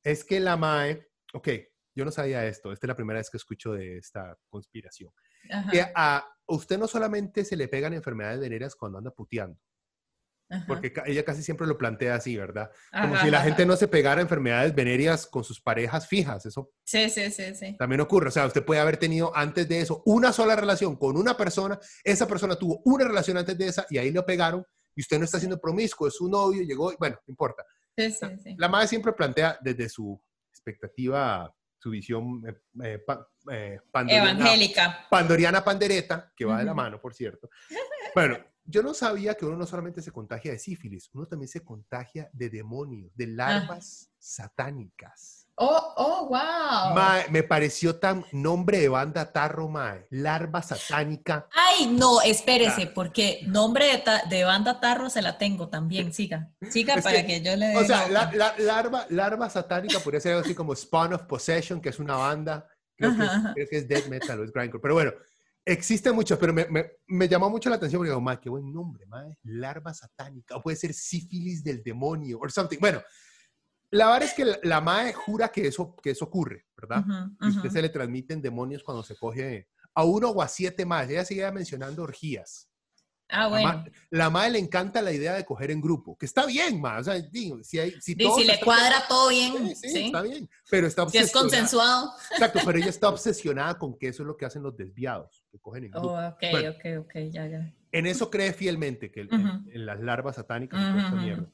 [0.03, 1.47] es que la MAE, ok,
[1.95, 5.09] yo no sabía esto, esta es la primera vez que escucho de esta conspiración,
[5.71, 9.57] que a usted no solamente se le pegan enfermedades venéreas cuando anda puteando,
[10.49, 10.65] ajá.
[10.67, 12.69] porque ella casi siempre lo plantea así, ¿verdad?
[12.91, 13.47] Como Ajá, si la ajá.
[13.47, 17.75] gente no se pegara enfermedades venéreas con sus parejas fijas, eso Sí, sí, sí, sí.
[17.77, 21.17] también ocurre, o sea, usted puede haber tenido antes de eso una sola relación con
[21.17, 24.63] una persona, esa persona tuvo una relación antes de esa y ahí le pegaron
[24.95, 27.63] y usted no está siendo promiscuo, es su novio, llegó, y bueno, no importa.
[27.95, 28.55] Sí, sí, sí.
[28.57, 30.19] La madre siempre plantea desde su
[30.51, 35.07] expectativa, su visión eh, eh, pa- eh, pandoriana, Evangélica.
[35.09, 37.49] pandoriana pandereta, que va de la mano, por cierto.
[38.15, 38.37] Bueno,
[38.67, 42.29] yo no sabía que uno no solamente se contagia de sífilis, uno también se contagia
[42.33, 45.45] de demonios, de larvas satánicas.
[45.59, 46.93] Oh, oh, wow.
[46.93, 50.05] Mae, me pareció tan nombre de banda tarro, mae.
[50.11, 51.47] Larva satánica.
[51.51, 52.91] Ay, no, espérese, Ah.
[52.93, 56.13] porque nombre de, de banda tarro se la tengo también.
[56.13, 57.77] Siga, siga Es para que, que, yo le dé.
[57.77, 61.81] O sea, la, la- larva, larva satánica podría ser algo así como Spawn of Possession,
[61.81, 62.67] que es una banda.
[62.95, 64.81] Creo, que, es, creo que es death metal o es grindcore.
[64.81, 65.11] Pero bueno,
[65.67, 68.71] existen muchos, pero me, me- me llamó mucho la atención porque digo, mae, qué buen
[68.71, 69.37] nombre, mae.
[69.43, 70.55] Larva satánica.
[70.55, 72.79] O puede ser sífilis del demonio o something.
[72.79, 73.01] Bueno,
[73.91, 77.05] la verdad es que la, la mae jura que eso, que eso ocurre, ¿verdad?
[77.39, 77.69] Usted ujú.
[77.71, 81.09] se le transmiten demonios cuando se coge a uno o a siete más.
[81.09, 82.69] Ella seguía mencionando orgías.
[83.29, 83.85] Ah, La, bueno.
[84.09, 86.99] la madre le encanta la idea de coger en grupo, que está bien, ma.
[86.99, 90.05] O sea, digo, si, hay, si, Y todos si le cuadra todo bien, sí, sí.
[90.05, 90.49] está bien.
[90.69, 91.41] Pero está Si es obsesionada.
[91.49, 92.13] consensuado.
[92.31, 95.59] Exacto, pero ella está obsesionada con que eso es lo que hacen los desviados, que
[95.59, 96.07] cogen en grupo.
[96.13, 96.69] Oh, ok, Bueno.
[96.71, 97.73] ok, ok, ya, ya.
[97.91, 101.17] En eso cree fielmente, que en- las larvas satánicas esta ujú.
[101.21, 101.49] mierda.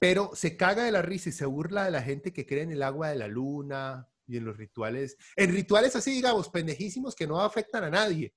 [0.00, 2.72] Pero se caga de la risa y se burla de la gente que cree en
[2.72, 5.16] el agua de la luna y en los rituales.
[5.36, 8.34] En rituales así, digamos, pendejísimos que no afectan a nadie.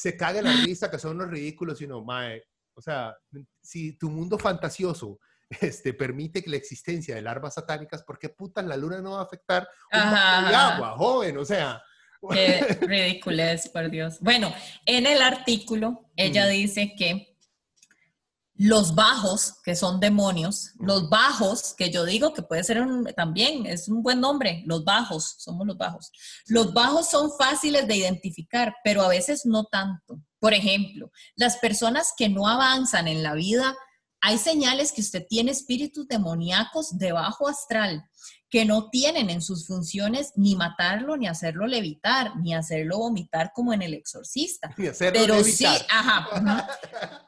[0.00, 2.42] Se caga la risa, que son los ridículos y uno, mae,
[2.74, 3.14] o sea,
[3.60, 5.20] si tu mundo fantasioso
[5.60, 9.20] este, permite que la existencia de larvas satánicas, ¿por qué putas la luna no va
[9.20, 11.36] a afectar un Ajá, de agua, joven?
[11.36, 11.82] O sea,
[12.32, 14.18] Qué ridiculez, por Dios.
[14.20, 14.54] Bueno,
[14.86, 17.29] en el artículo, ella dice que
[18.62, 23.64] los bajos, que son demonios, los bajos, que yo digo que puede ser un- también,
[23.64, 26.12] es un buen nombre, los bajos, somos los bajos.
[26.44, 30.20] Los bajos son fáciles de identificar, pero a veces no tanto.
[30.38, 33.74] Por ejemplo, las personas que no avanzan en la vida,
[34.20, 38.04] hay señales que usted tiene espíritus demoníacos de bajo astral
[38.50, 43.72] que no tienen en sus funciones ni matarlo, ni hacerlo levitar, ni hacerlo vomitar como
[43.72, 44.74] en el exorcista.
[44.76, 46.28] Pero sí, ajá,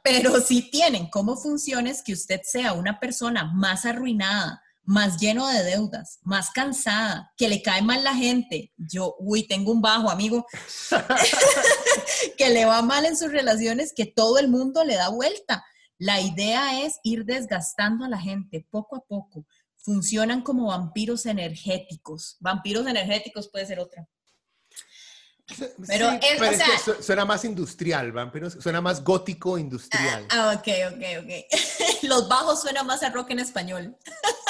[0.04, 5.62] pero sí tienen como funciones que usted sea una persona más arruinada, más lleno de
[5.62, 8.72] deudas, más cansada, que le cae mal la gente.
[8.76, 10.44] Yo, uy, tengo un bajo, amigo,
[12.36, 15.64] que le va mal en sus relaciones, que todo el mundo le da vuelta.
[15.98, 19.46] La idea es ir desgastando a la gente poco a poco.
[19.82, 22.36] Funcionan como vampiros energéticos.
[22.40, 24.08] Vampiros energéticos puede ser otra.
[25.86, 26.62] Pero Sí, es- o pero es
[26.96, 30.26] que suena más industrial, vampiros, suena más gótico industrial.
[30.30, 31.30] Ah, ok, ok, ok.
[32.04, 33.96] Los bajos suenan más a rock en español.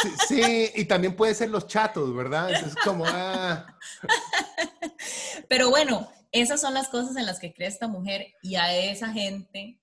[0.03, 2.51] Sí, sí, y también puede ser los chatos, ¿verdad?
[2.53, 3.67] Es como, ah,
[5.49, 9.09] Pero bueno, esas son las cosas en las que cree esta mujer y a esa
[9.13, 9.81] gente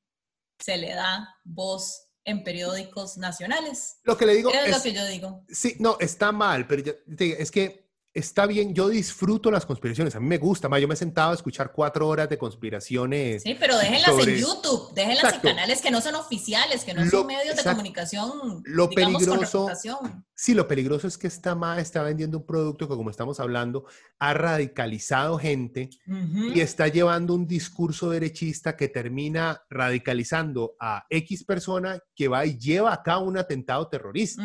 [0.59, 3.97] se le da voz en periódicos nacionales.
[4.03, 5.43] Lo que le digo es, lo que yo digo.
[5.49, 6.83] Sí, no, está mal, pero
[7.17, 7.88] es que
[8.19, 11.31] está bien, yo disfruto las conspiraciones, a mí me gusta, más yo me he sentado
[11.31, 13.43] a escuchar cuatro horas de conspiraciones.
[13.43, 17.27] Sí, pero déjenlas en YouTube, déjenlas en canales que no son oficiales, que no son
[17.27, 18.61] medios de comunicación.
[18.65, 19.67] Lo digamos, peligroso,
[20.35, 23.85] sí, lo peligroso es que esta MA está vendiendo un producto que, como estamos hablando,
[24.19, 25.89] ha radicalizado gente
[26.53, 32.57] y está llevando un discurso derechista que termina radicalizando a X persona que va y
[32.57, 34.43] lleva a cabo un atentado terrorista.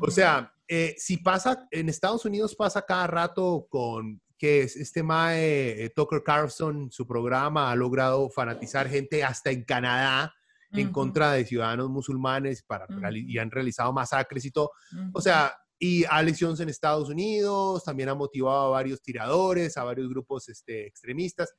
[0.00, 5.84] O sea, eh, si pasa, en Estados Unidos pasa cada rato con que este Mae
[5.84, 10.34] eh, Tucker Carlson, su programa ha logrado fanatizar gente hasta en Canadá
[10.72, 14.72] en contra de ciudadanos musulmanes para, y han realizado masacres y todo.
[15.14, 19.84] O sea, y Alex Jones en Estados Unidos también ha motivado a varios tiradores, a
[19.84, 21.54] varios grupos este, extremistas.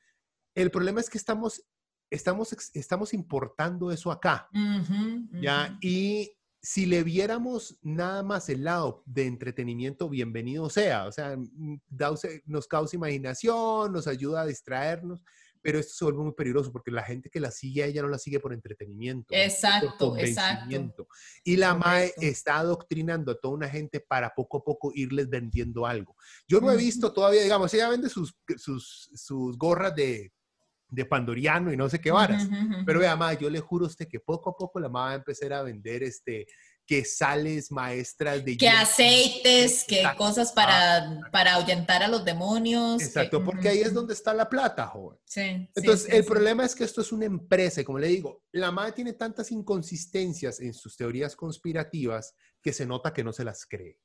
[0.54, 1.64] El problema es que estamos,
[2.12, 4.50] estamos, estamos importando eso acá,
[5.42, 5.78] ¿ya?
[5.82, 6.32] Y
[6.62, 11.06] si le viéramos nada más el lado de entretenimiento, bienvenido sea.
[11.06, 11.80] O sea, mm,
[12.46, 15.24] nos causa imaginación, nos ayuda a distraernos,
[15.62, 18.08] pero esto se vuelve muy peligroso porque la gente que la sigue a ella no
[18.08, 19.34] la sigue por entretenimiento.
[19.36, 21.08] Exacto, exacto.
[21.44, 25.86] Y la MAE está adoctrinando a toda una gente para poco a poco irles vendiendo
[25.86, 26.16] algo.
[26.48, 30.32] Yo no he visto todavía, digamos, ella vende sus, sus, sus gorras de,
[30.90, 32.48] de pandoriano y no sé qué varas.
[32.86, 35.12] Pero vea, ma, yo le juro a usted que poco a poco la ma va
[35.12, 36.48] a empezar a vender este
[36.88, 38.56] que sales maestras de...
[38.56, 43.04] Que aceites, que cosas para, para ahuyentar a los demonios.
[43.04, 45.20] Exacto, porque ahí es donde está la plata, joven.
[45.26, 45.70] Sí.
[45.76, 48.94] Entonces, el problema es que esto es una empresa y como le digo, la MAE
[48.94, 54.00] tiene tantas inconsistencias en sus teorías conspirativas que se nota que no se las cree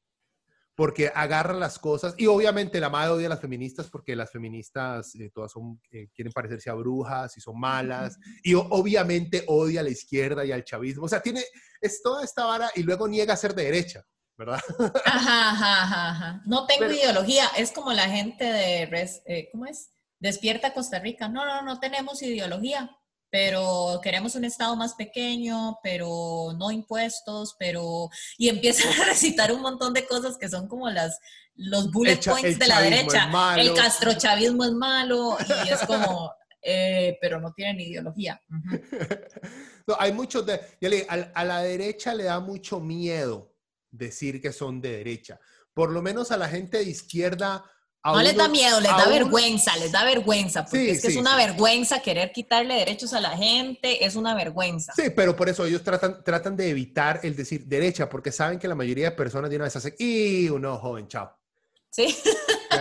[0.74, 5.14] porque agarra las cosas y obviamente la madre odia a las feministas porque las feministas
[5.16, 9.84] eh, todas son, eh, quieren parecerse a brujas y son malas y obviamente odia a
[9.84, 11.04] la izquierda y al chavismo.
[11.04, 11.42] O sea, tiene,
[11.80, 14.02] es toda esta vara y luego niega a ser de derecha,
[14.36, 14.60] ¿verdad?
[15.04, 16.42] Ajá, ajá, ajá.
[16.46, 18.82] No tengo ideología, es como la gente de,
[19.26, 19.90] eh, ¿cómo es?
[20.18, 21.28] Despierta Costa Rica.
[21.28, 22.96] No, no, no tenemos ideología
[23.32, 28.10] pero queremos un Estado más pequeño, pero no impuestos, pero...
[28.36, 31.18] Y empiezan a recitar un montón de cosas que son como las,
[31.54, 33.30] los bullet points de la derecha.
[33.56, 36.30] El castrochavismo es malo y es como...
[36.64, 38.40] Eh, pero no tienen ideología.
[39.88, 40.60] no, hay muchos de...
[41.34, 43.52] a la derecha le da mucho miedo
[43.90, 45.40] decir que son de derecha.
[45.74, 47.64] Por lo menos a la gente de izquierda
[48.04, 51.36] no les da miedo, les da vergüenza, les da vergüenza, porque es que es una
[51.36, 54.92] vergüenza querer quitarle derechos a la gente, es una vergüenza.
[54.96, 58.66] Sí, pero por eso ellos tratan, tratan de evitar el decir derecha, porque saben que
[58.66, 61.30] la mayoría de personas de una vez hacen, y uno joven, chao.
[61.90, 62.16] Sí.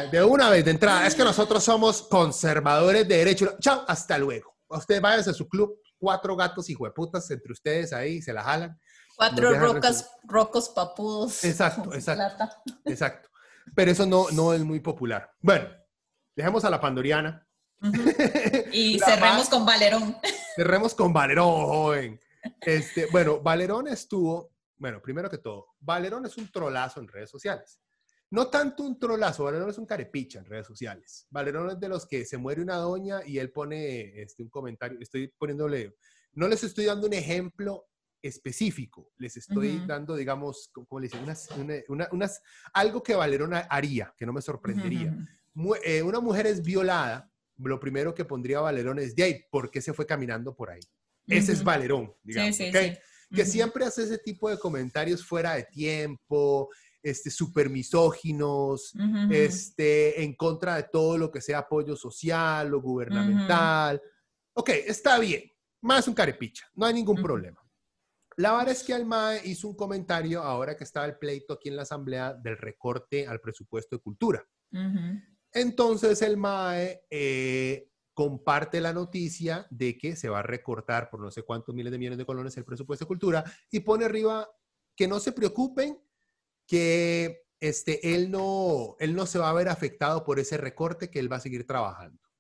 [0.10, 3.58] De una vez, de entrada, es que nosotros somos conservadores de derecho.
[3.60, 4.56] Chao, hasta luego.
[4.70, 8.80] Usted vaya a su club, cuatro gatos y hueputas entre ustedes ahí, se la jalan.
[9.18, 11.44] Cuatro rocas, rocos papudos.
[11.44, 12.50] Exacto, exacto.
[12.86, 13.31] Exacto
[13.76, 15.32] pero eso no, no es muy popular.
[15.40, 15.70] Bueno,
[16.36, 17.48] dejemos a la Pandoriana.
[18.72, 20.18] Y cerremos con Valerón.
[20.56, 22.20] Cerremos con Valerón, joven.
[22.62, 27.80] Este, bueno, Valerón estuvo, bueno, primero que todo, Valerón es un trolazo en redes sociales.
[28.30, 31.28] No tanto un trolazo, Valerón es un carepicha en redes sociales.
[31.30, 34.98] Valerón es de los que se muere una doña y él pone este, un comentario,
[35.02, 35.98] estoy poniéndole,
[36.34, 37.88] no les estoy dando un ejemplo
[38.22, 39.12] específico.
[39.18, 41.26] Les estoy dando, digamos, como le dicen,
[41.88, 42.42] unas,
[42.74, 45.16] algo que Valerón haría, que no me sorprendería.
[45.84, 49.82] Eh, una mujer es violada, lo primero que pondría Valerón es, de ahí, ¿por qué
[49.82, 50.82] se fue caminando por ahí?
[51.28, 52.58] Ese es Valerón, digamos,
[53.34, 56.70] Que siempre hace ese tipo de comentarios fuera de tiempo,
[57.02, 58.94] este, super misóginos,
[59.30, 64.02] este, en contra de todo lo que sea apoyo social o gubernamental.
[64.54, 65.44] Ok, está bien.
[65.82, 67.60] Más un carepicha, no hay ningún problema.
[68.38, 71.76] La verdad es que Almae hizo un comentario ahora que estaba el pleito aquí en
[71.76, 74.48] la Asamblea del recorte al presupuesto de cultura.
[75.54, 81.30] Entonces el MAE eh, comparte la noticia de que se va a recortar por no
[81.30, 84.50] sé cuántos miles de millones de colones el presupuesto de cultura y pone arriba
[84.96, 86.02] que no se preocupen,
[86.66, 91.20] que este, él, no, él no se va a ver afectado por ese recorte, que
[91.20, 92.31] él va a seguir trabajando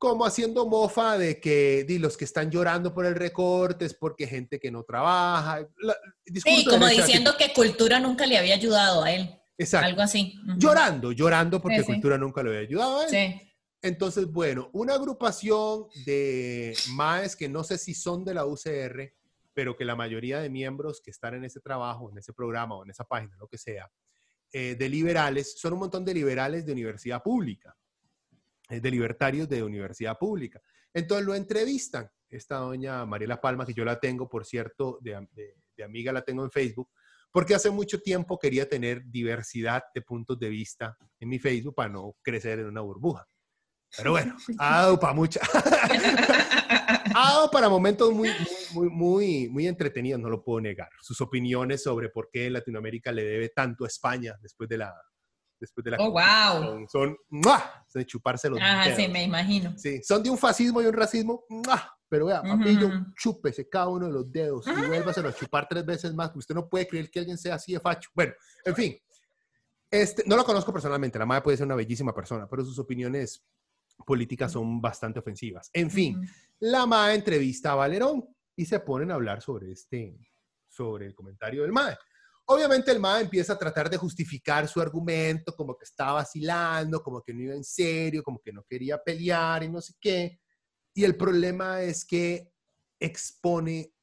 [0.00, 4.26] como haciendo mofa de que di, los que están llorando por el recorte es porque
[4.26, 5.68] gente que no trabaja.
[6.42, 9.38] sí, como diciendo que cultura nunca le había ayudado a él.
[9.58, 9.88] Exacto.
[9.88, 10.40] Algo así.
[10.56, 13.10] Llorando, llorando porque cultura nunca le había ayudado a él.
[13.10, 13.52] Sí.
[13.82, 19.12] Entonces, bueno, una agrupación de MAES que no sé si son de la UCR,
[19.52, 22.84] pero que la mayoría de miembros que están en ese trabajo, en ese programa o
[22.84, 23.90] en esa página, lo que sea,
[24.50, 27.76] eh, de liberales, son un montón de liberales de universidad pública.
[28.70, 30.60] De libertarios de universidad pública.
[30.92, 32.08] Entonces lo entrevistan.
[32.28, 35.26] Esta doña Mariela Palma, que yo la tengo, por cierto, de,
[35.76, 36.90] de amiga la tengo en Facebook,
[37.32, 41.88] porque hace mucho tiempo quería tener diversidad de puntos de vista en mi Facebook para
[41.88, 43.26] no crecer en una burbuja.
[43.96, 45.40] Pero bueno, ha dado para mucha.
[47.14, 48.30] ha dado para momentos muy,
[48.72, 50.88] muy, muy, muy entretenidos, no lo puedo negar.
[51.00, 54.94] Sus opiniones sobre por qué Latinoamérica le debe tanto a España después de la.
[55.60, 56.88] Después de la oh, wow.
[56.88, 57.16] Son,
[57.94, 59.76] de chuparse los Ah, sí, me imagino.
[59.76, 61.44] Sí, son de un fascismo y un racismo.
[62.08, 66.14] Pero vea, papillo, chúpese cada uno de los dedos y vuélvaselo a chupar tres veces
[66.14, 66.34] más.
[66.34, 68.10] Usted no puede creer que alguien sea así de facho.
[68.14, 68.32] Bueno,
[68.64, 68.96] en fin.
[69.90, 73.44] Este, no lo conozco personalmente, la madre puede ser una bellísima persona, pero sus opiniones
[74.06, 75.68] políticas son bastante ofensivas.
[75.72, 76.24] En fin,
[76.60, 80.16] la MAE entrevista a Valerón y se ponen a hablar sobre este,
[80.68, 81.96] sobre el comentario del MAE.
[82.52, 87.22] Obviamente el MAE empieza a tratar de justificar su argumento, como que estaba vacilando, como
[87.22, 90.40] que no iba en serio, como que no quería pelear y no sé qué.
[90.92, 92.50] Y el problema es que
[92.98, 93.94] expone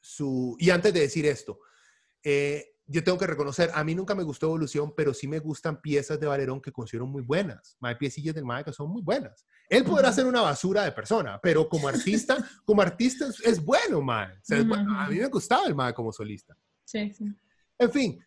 [0.00, 0.56] su...
[0.58, 1.60] Y antes de decir esto,
[2.24, 5.80] eh, yo tengo que reconocer, a mí nunca me gustó Evolución, pero sí me gustan
[5.80, 7.76] piezas de Valerón que considero muy buenas.
[7.82, 9.46] Hay piecillas del Mae que son muy buenas.
[9.68, 14.40] Él podrá ser una basura de persona, pero como artista, como artista es, bueno, Mae.
[14.50, 16.56] A mí me gustaba el Mae como solista.
[16.88, 17.24] Sí, sí.
[17.78, 18.26] En fin,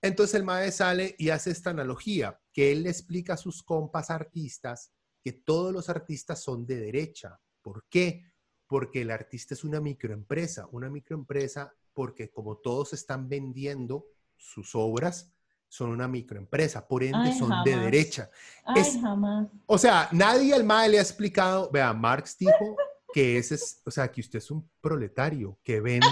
[0.00, 4.08] entonces el Mae sale y hace esta analogía, que él le explica a sus compas
[4.08, 4.92] artistas
[5.22, 7.38] que todos los artistas son de derecha.
[7.60, 8.24] ¿Por qué?
[8.66, 10.68] Porque el artista es una microempresa.
[10.72, 14.06] Una microempresa porque como todos están vendiendo
[14.36, 15.30] sus obras,
[15.68, 18.30] son una microempresa, por ende son de derecha.
[18.64, 19.48] Ay, jamás.
[19.66, 22.74] O sea, nadie al MAE le ha explicado, vea, Marx dijo
[23.12, 26.08] que ese es, o sea, que usted es un proletario que vende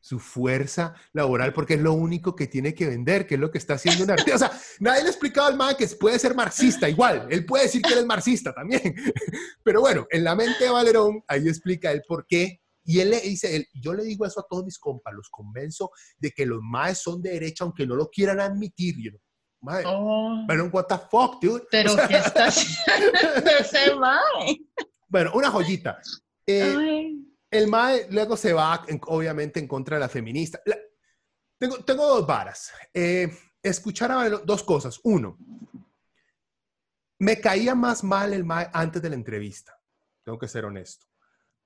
[0.00, 3.58] su fuerza laboral porque es lo único que tiene que vender, que es lo que
[3.58, 4.34] está haciendo un artista.
[4.34, 7.64] O sea, nadie le ha explicado al MAE que puede ser marxista igual, él puede
[7.64, 8.82] decir que él es marxista también.
[9.62, 13.20] Pero bueno, en la mente de Valerón, ahí explica el por qué y él le
[13.20, 16.96] dice, yo le digo eso a todos mis compas, los convenzo de que los maes
[16.96, 18.94] son de derecha, aunque no lo quieran admitir.
[18.98, 19.12] You
[19.60, 20.44] mae, oh.
[20.48, 21.66] Pero, what the fuck, dude.
[21.70, 23.12] Pero, ¿qué está haciendo
[23.60, 24.58] ese mae?
[25.10, 25.98] Bueno, una joyita.
[26.46, 27.14] Eh,
[27.50, 30.60] el mae luego se va, obviamente, en contra de la feminista.
[31.58, 32.72] tengo, tengo dos varas.
[32.92, 33.30] Eh,
[33.62, 35.00] escuchar a dos cosas.
[35.04, 35.38] Uno,
[37.18, 39.78] me caía más mal el mae antes de la entrevista.
[40.24, 41.08] Tengo que ser honesto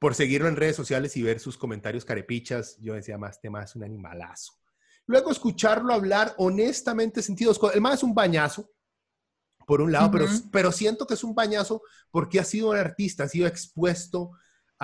[0.03, 3.77] por seguirlo en redes sociales y ver sus comentarios carepichas, yo decía, más tema es
[3.77, 4.53] un animalazo.
[5.07, 7.61] Luego escucharlo hablar honestamente sentidos.
[7.73, 8.69] El más es un bañazo,
[9.65, 13.23] por un lado, pero, pero siento que es un bañazo porque ha sido un artista,
[13.23, 14.33] ha sido expuesto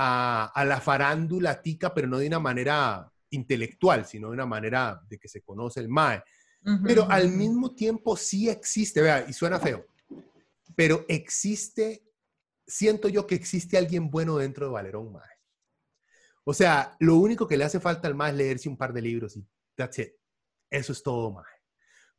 [0.00, 5.18] a, la farándula tica, pero no de una manera intelectual, sino de una manera de
[5.18, 6.22] que se conoce el MAE.
[6.84, 9.86] pero al mismo tiempo sí existe, vea, y suena feo,
[10.76, 12.04] pero existe
[12.68, 15.22] siento yo que existe alguien bueno dentro de Valerón Mae.
[16.44, 19.02] O sea, lo único que le hace falta al Mae es leerse un par de
[19.02, 20.12] libros y that's it.
[20.70, 21.44] Eso es todo Mae.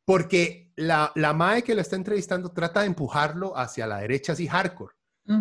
[0.04, 4.46] Porque la, la Mae que lo está entrevistando trata de empujarlo hacia la derecha así
[4.46, 4.94] hardcore.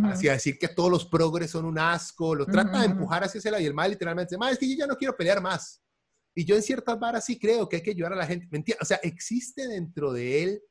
[0.03, 3.49] Hacia decir que todos los progres son un asco, lo trata de empujar hacia ese
[3.49, 5.81] lado y el Mae literalmente dice, es que yo ya no quiero pelear más.
[6.35, 8.47] Y yo en ciertas varas sí creo que hay que ayudar a la gente.
[8.79, 10.61] O sea, existe dentro de él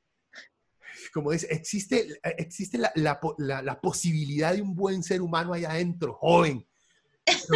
[1.12, 6.66] como dice, existe, existe la, la, posibilidad de un buen ser humano allá adentro, joven.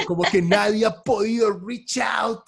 [0.06, 2.42] Como que nadie ha podido reach out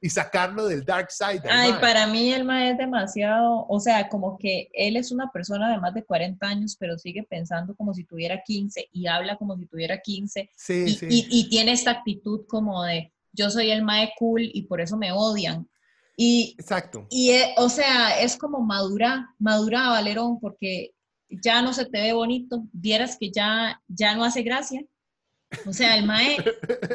[0.00, 1.42] y sacarlo del dark side.
[1.48, 5.70] Ay, para mí el ma es demasiado, o sea, como que él es una persona
[5.70, 9.56] de más de 40 años, pero sigue pensando como si tuviera 15 y habla como
[9.56, 10.50] si tuviera 15.
[10.56, 11.06] Sí, y, sí.
[11.08, 15.12] y, tiene esta actitud como de, yo soy el mae cool y por eso me
[15.12, 15.68] odian.
[16.16, 17.06] Y, Exacto.
[17.08, 20.94] Y, eh, o sea, es como madura, madura Valerón, porque
[21.28, 24.84] ya no se te ve bonito, vieras que ya, ya no hace gracia.
[25.66, 26.36] O sea, el mae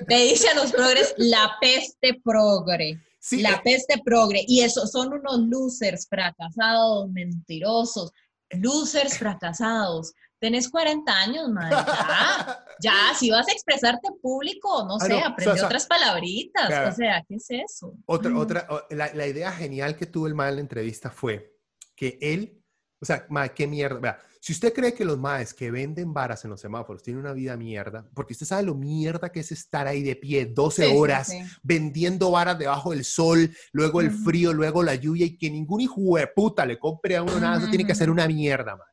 [0.07, 2.99] te dice a los progres la peste progre.
[3.31, 4.43] la peste progre.
[4.47, 8.11] Y eso son unos losers fracasados, mentirosos,
[8.51, 14.97] losers fracasados tenés 40 años, madre, ya, ya, si vas a expresarte en público, no
[14.99, 17.95] ah, sé, aprende otras palabritas, o sea, ¿qué es eso?
[18.05, 21.55] Otra, otra, la, la, idea genial que tuvo el mal en la entrevista fue
[21.95, 22.61] que él,
[23.01, 26.43] o sea, madre, qué mierda, vea, si usted cree que los maes que venden varas
[26.43, 29.87] en los semáforos tienen una vida mierda, porque usted sabe lo mierda que es estar
[29.87, 31.33] ahí de pie 12 horas
[31.63, 36.17] vendiendo varas debajo del sol, luego el frío, luego la lluvia y que ningún hijo
[36.17, 38.87] de puta le compre a uno nada, eso tiene que ser una mierda, man.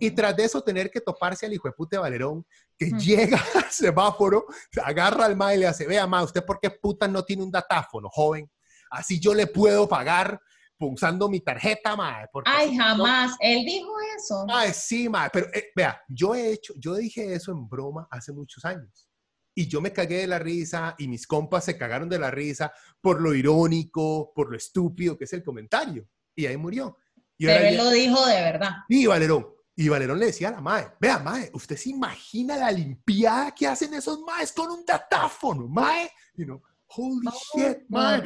[0.00, 2.44] y tras de eso tener que toparse al hijo de puta de Valerón
[2.76, 4.46] que llega al semáforo,
[4.84, 7.50] agarra al mae y le hace, vea ma, usted por qué puta no tiene un
[7.50, 8.50] datáfono, joven,
[8.90, 10.40] así yo le puedo pagar
[10.88, 12.26] usando mi tarjeta, mae.
[12.44, 13.36] Ay, jamás.
[13.40, 14.46] Él dijo eso.
[14.48, 15.30] Ay, sí, mae.
[15.32, 19.08] Pero eh, vea, yo he hecho, yo dije eso en broma hace muchos años.
[19.54, 22.72] Y yo me cagué de la risa y mis compas se cagaron de la risa
[23.00, 26.06] por lo irónico, por lo estúpido que es el comentario.
[26.34, 26.96] Y ahí murió.
[27.36, 28.70] Pero él lo dijo de verdad.
[28.88, 29.46] Sí, Valerón.
[29.74, 33.66] Y Valerón le decía a la mae, vea, mae, ¿usted se imagina la limpiada que
[33.66, 36.10] hacen esos maes con un datáfono, mae?
[36.36, 38.22] Y no, holy shit, mae.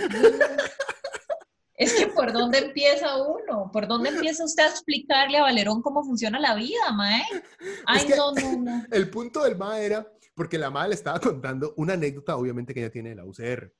[1.76, 6.04] Es que por dónde empieza uno, por dónde empieza usted a explicarle a Valerón cómo
[6.04, 7.22] funciona la vida, mae.
[7.86, 8.86] Ay, no, no, no.
[8.92, 12.80] El punto del mae era, porque la mae le estaba contando una anécdota, obviamente, que
[12.80, 13.72] ella tiene de la UCR.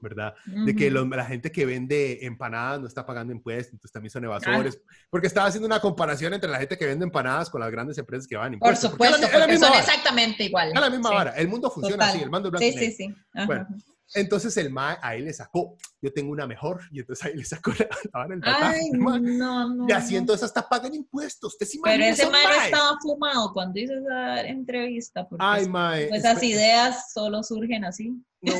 [0.00, 0.34] ¿verdad?
[0.46, 4.80] De que la gente que vende empanadas no está pagando impuestos, entonces también son evasores.
[5.10, 8.26] Porque estaba haciendo una comparación entre la gente que vende empanadas con las grandes empresas
[8.26, 8.90] que van impuestos.
[8.90, 10.68] Por supuesto, porque, son exactamente igual.
[10.72, 11.30] Es la misma vara.
[11.32, 12.66] El mundo funciona así, el mando blanco.
[12.66, 13.14] Sí, sí, sí.
[13.46, 13.68] Bueno,
[14.14, 17.72] entonces el MAE ahí le sacó, yo tengo una mejor, y entonces ahí le sacó
[17.78, 19.88] la, la Ay, no, no.
[19.88, 21.56] Y así entonces hasta pagan impuestos.
[21.82, 25.28] Pero ese MAE no estaba fumado cuando hizo esa entrevista.
[25.28, 26.08] Porque Ay, mae.
[26.12, 28.20] Esas ideas solo surgen así.
[28.40, 28.54] No,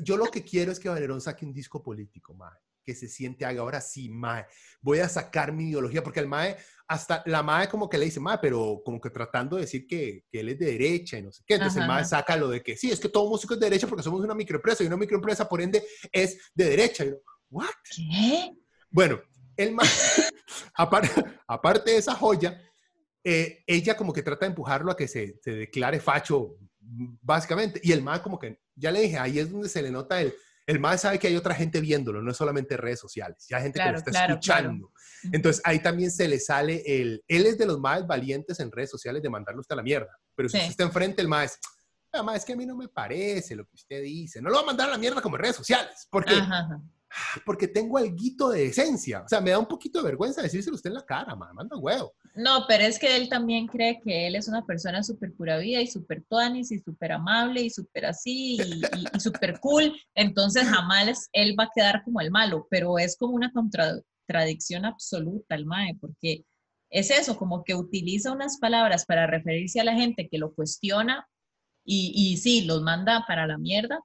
[0.00, 2.58] yo lo que quiero es que Valerón saque un disco político, mae.
[2.84, 4.46] Que se siente, haga ahora sí, mae.
[4.80, 6.56] Voy a sacar mi ideología, porque el mae,
[6.88, 10.24] hasta la mae como que le dice, mae, pero como que tratando de decir que,
[10.30, 11.54] que él es de derecha y no sé qué.
[11.54, 13.86] Entonces el mae saca lo de que sí, es que todo músico es de derecha
[13.86, 17.04] porque somos una microempresa y una microempresa, por ende, es de derecha.
[17.04, 17.16] Y yo,
[17.50, 17.66] ¿what?
[17.94, 18.52] ¿Qué?
[18.90, 19.20] Bueno,
[19.56, 19.88] el mae,
[20.74, 22.60] aparte, aparte de esa joya,
[23.24, 27.80] eh, ella como que trata de empujarlo a que se, se declare facho, básicamente.
[27.82, 30.34] Y el mae como que ya le dije, ahí es donde se le nota el,
[30.66, 33.64] el más sabe que hay otra gente viéndolo, no es solamente redes sociales, ya hay
[33.64, 34.92] gente que lo está escuchando.
[35.32, 38.90] Entonces ahí también se le sale el, él es de los más valientes en redes
[38.90, 41.58] sociales de mandarlo hasta la mierda, pero si usted está enfrente, el más,
[42.12, 44.62] además es que a mí no me parece lo que usted dice, no lo va
[44.62, 46.34] a mandar a la mierda como en redes sociales, porque
[47.44, 49.22] porque tengo algo de esencia.
[49.22, 51.76] O sea, me da un poquito de vergüenza decírselo usted en la cara, man, manda
[51.76, 52.14] huevo.
[52.34, 55.82] No, pero es que él también cree que él es una persona súper pura vida
[55.82, 59.94] y súper tuanis y súper amable y súper así y, súper cool.
[60.14, 65.54] Entonces jamás él va a quedar como el malo, pero es como una contradicción absoluta
[65.54, 66.46] el mae, porque
[66.90, 71.28] es eso, como que utiliza unas palabras para referirse a la gente que lo cuestiona
[71.84, 74.00] y, y sí, los manda para la mierda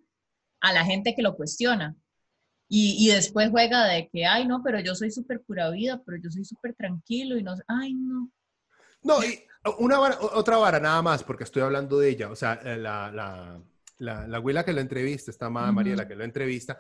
[0.61, 1.95] a la gente que lo cuestiona
[2.69, 6.29] y, después juega de que, ay, no, pero yo soy súper pura vida, pero yo
[6.29, 8.29] soy súper tranquilo y no, ay, no.
[9.03, 9.39] No, y
[9.79, 13.61] una otra vara nada más, porque estoy hablando de ella, o sea, eh, la, la,
[13.99, 16.79] la, la abuela que lo entrevista, esta madre María la que lo entrevista,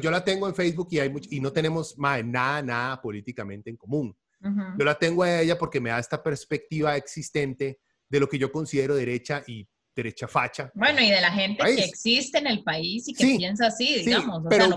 [0.00, 4.16] yo la tengo en Facebook y, hay y no tenemos nada, nada políticamente en común.
[4.40, 8.52] Yo la tengo a ella porque me da esta perspectiva existente de lo que yo
[8.52, 9.68] considero derecha y
[10.02, 10.70] derecha facha.
[10.74, 14.44] Bueno, y de la gente que existe en el país y que piensa así, digamos.
[14.48, 14.76] pero,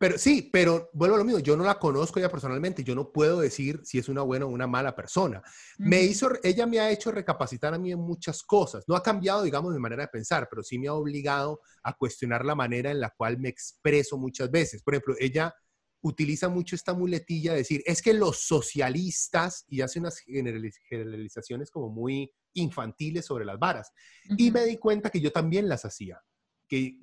[0.00, 3.12] pero sí, pero vuelvo a lo mismo, yo no la conozco ella personalmente, yo no
[3.12, 5.42] puedo decir si es una buena o una mala persona.
[5.76, 8.82] Me hizo, ella me ha hecho recapacitar a mí en muchas cosas.
[8.88, 12.46] No ha cambiado, digamos, mi manera de pensar, pero sí me ha obligado a cuestionar
[12.46, 14.82] la manera en la cual me expreso muchas veces.
[14.82, 15.54] Por ejemplo, ella
[16.02, 20.18] utiliza mucho esta muletilla de decir, es que los socialistas, y hace unas
[20.88, 23.92] generalizaciones como muy infantiles sobre las varas.
[24.36, 26.20] Y me di cuenta que yo también las hacía,
[26.68, 26.98] que,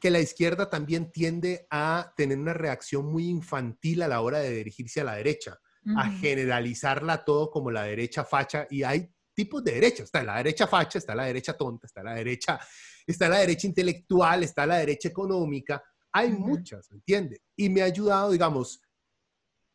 [0.00, 4.50] que la izquierda también tiende a tener una reacción muy infantil a la hora de
[4.50, 5.58] dirigirse a la derecha,
[5.96, 10.66] a generalizarla todo como la derecha facha, y hay tipos de derecha, está la derecha
[10.66, 12.60] facha, está la derecha tonta, está la derecha,
[13.06, 15.82] está la derecha intelectual, está la derecha económica,
[16.12, 17.40] hay muchas, ¿entiende?
[17.56, 18.82] Y me ha ayudado, digamos,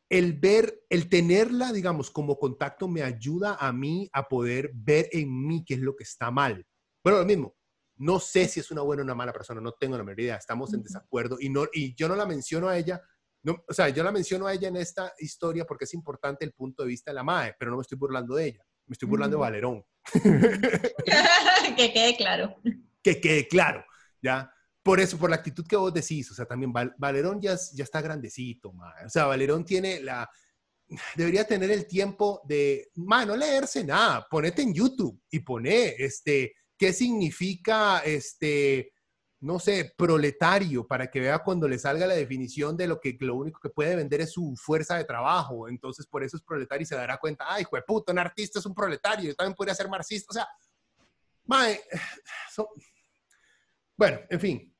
[0.10, 5.46] el ver, el tenerla, digamos, como contacto me ayuda a mí a poder ver en
[5.46, 6.66] mí qué es lo que está mal.
[7.04, 7.56] Bueno, lo mismo,
[7.98, 10.36] no sé si es una buena o una mala persona, no tengo la menor idea,
[10.36, 13.02] estamos en desacuerdo y, no, y yo no la menciono a ella,
[13.44, 16.54] no, o sea, yo la menciono a ella en esta historia porque es importante el
[16.54, 19.10] punto de vista de la MAE, pero no me estoy burlando de ella, me estoy
[19.10, 19.84] burlando de Valerón.
[21.78, 22.56] que quede claro.
[23.02, 23.84] Que quede claro,
[24.22, 24.52] ¿ya?
[24.88, 28.00] Por eso, por la actitud que vos decís, o sea, también Valerón ya, ya está
[28.00, 30.30] grandecito, o sea, Valerón tiene la,
[31.14, 36.56] debería tener el tiempo de, ma, no leerse nada, ponete en YouTube y pone, este,
[36.78, 38.94] qué significa, este,
[39.42, 43.36] no sé, proletario, para que vea cuando le salga la definición de lo que lo
[43.36, 46.86] único que puede vender es su fuerza de trabajo, entonces por eso es proletario y
[46.86, 49.76] se dará cuenta, ay, hijo de puta, un artista es un proletario, yo también podría
[49.76, 50.48] ser marxista, o sea,
[51.44, 51.82] mae,
[53.98, 54.77] bueno, en fin,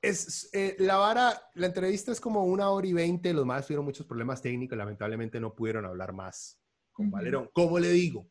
[0.00, 3.84] es, eh, la vara, la entrevista es como una hora y veinte, los más tuvieron
[3.84, 6.60] muchos problemas técnicos, lamentablemente no pudieron hablar más
[6.92, 7.50] con Valerón.
[7.52, 8.30] ¿Cómo le digo?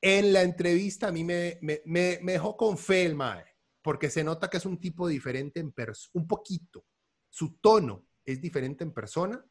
[0.00, 3.44] En la entrevista a mí me, me, me, dejó con fe el mae,
[3.82, 6.84] porque se nota que es un tipo diferente en persona, un poquito.
[7.30, 9.44] Su tono es diferente en persona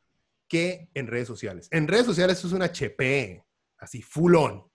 [0.48, 1.68] que en redes sociales.
[1.72, 3.44] En redes sociales eso es una HP,
[3.78, 4.72] así, full on.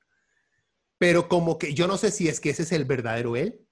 [0.98, 3.67] Pero como que yo no sé si es que ese es el verdadero él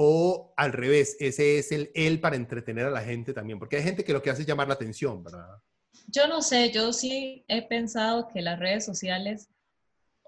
[0.00, 3.82] o al revés, ese es el él para entretener a la gente también, porque hay
[3.82, 5.58] gente que lo que hace es llamar la atención, ¿verdad?
[6.06, 9.48] Yo no sé, yo sí he pensado que las redes sociales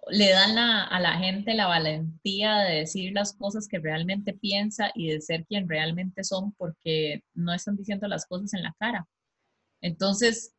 [0.08, 5.12] le dan a la gente la valentía de decir las cosas que realmente piensa y
[5.12, 9.06] de ser quien realmente son porque no están diciendo las cosas en la cara.
[9.80, 10.52] Entonces,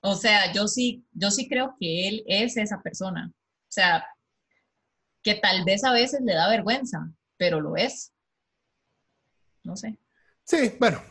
[0.00, 3.30] o sea, yo sí, yo sí creo que él es esa persona.
[3.30, 4.04] O sea,
[5.22, 8.12] que tal vez a veces le da vergüenza, pero lo es.
[9.68, 9.98] No sé.
[10.44, 11.02] Sí, bueno.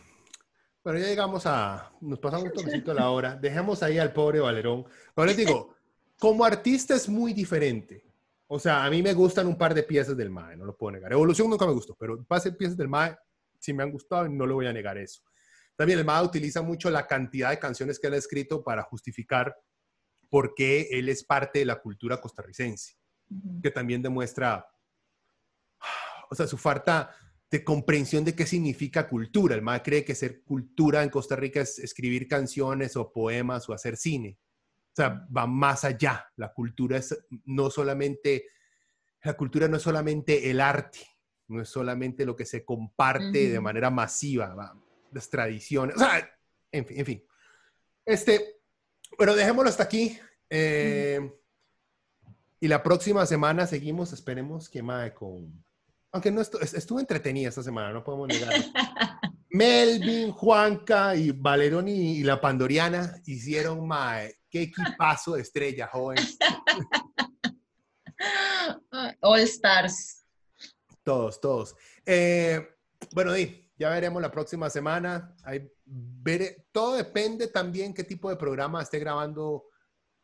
[0.83, 3.35] Bueno, ya llegamos a, nos pasamos un la hora.
[3.35, 4.83] Dejemos ahí al pobre Valerón.
[5.13, 5.75] Pero les digo,
[6.17, 8.03] como artista es muy diferente.
[8.47, 10.93] O sea, a mí me gustan un par de piezas del MAE, no lo puedo
[10.93, 11.11] negar.
[11.11, 13.15] Evolución nunca me gustó, pero un par de piezas del MAE
[13.59, 15.21] sí me han gustado y no le voy a negar eso.
[15.75, 19.55] También el MAE utiliza mucho la cantidad de canciones que él ha escrito para justificar
[20.29, 22.95] por qué él es parte de la cultura costarricense,
[23.61, 24.65] que también demuestra,
[26.31, 27.13] o sea, su falta
[27.49, 29.55] de comprensión de qué significa cultura.
[29.55, 33.73] El MAE cree que ser cultura en Costa Rica es escribir canciones o poemas o
[33.73, 34.37] hacer cine.
[34.91, 36.31] O sea, va más allá.
[36.35, 38.47] La cultura es no solamente,
[39.23, 40.99] la cultura no es solamente el arte,
[41.47, 44.75] no es solamente lo que se comparte de manera masiva,
[45.11, 46.29] las tradiciones, o sea,
[46.71, 47.23] en fin, en fin.
[48.05, 48.57] Este,
[49.17, 50.19] bueno, dejémoslo hasta aquí.
[50.49, 51.31] Eh,
[52.59, 55.63] y la próxima semana seguimos, esperemos que mae con...
[56.11, 58.53] Aunque no estuvo, estuvo entretenida esta semana, no podemos negar.
[59.49, 66.17] Melvin, Juanca y Valerón y, la Pandoriana hicieron mae Qué equipazo de estrella, joven.
[69.21, 70.23] All Stars.
[71.03, 71.75] Todos, todos.
[72.05, 72.65] Eh,
[73.11, 75.35] bueno, Di, ya veremos la próxima semana.
[76.71, 79.65] todo depende también qué tipo de programa esté grabando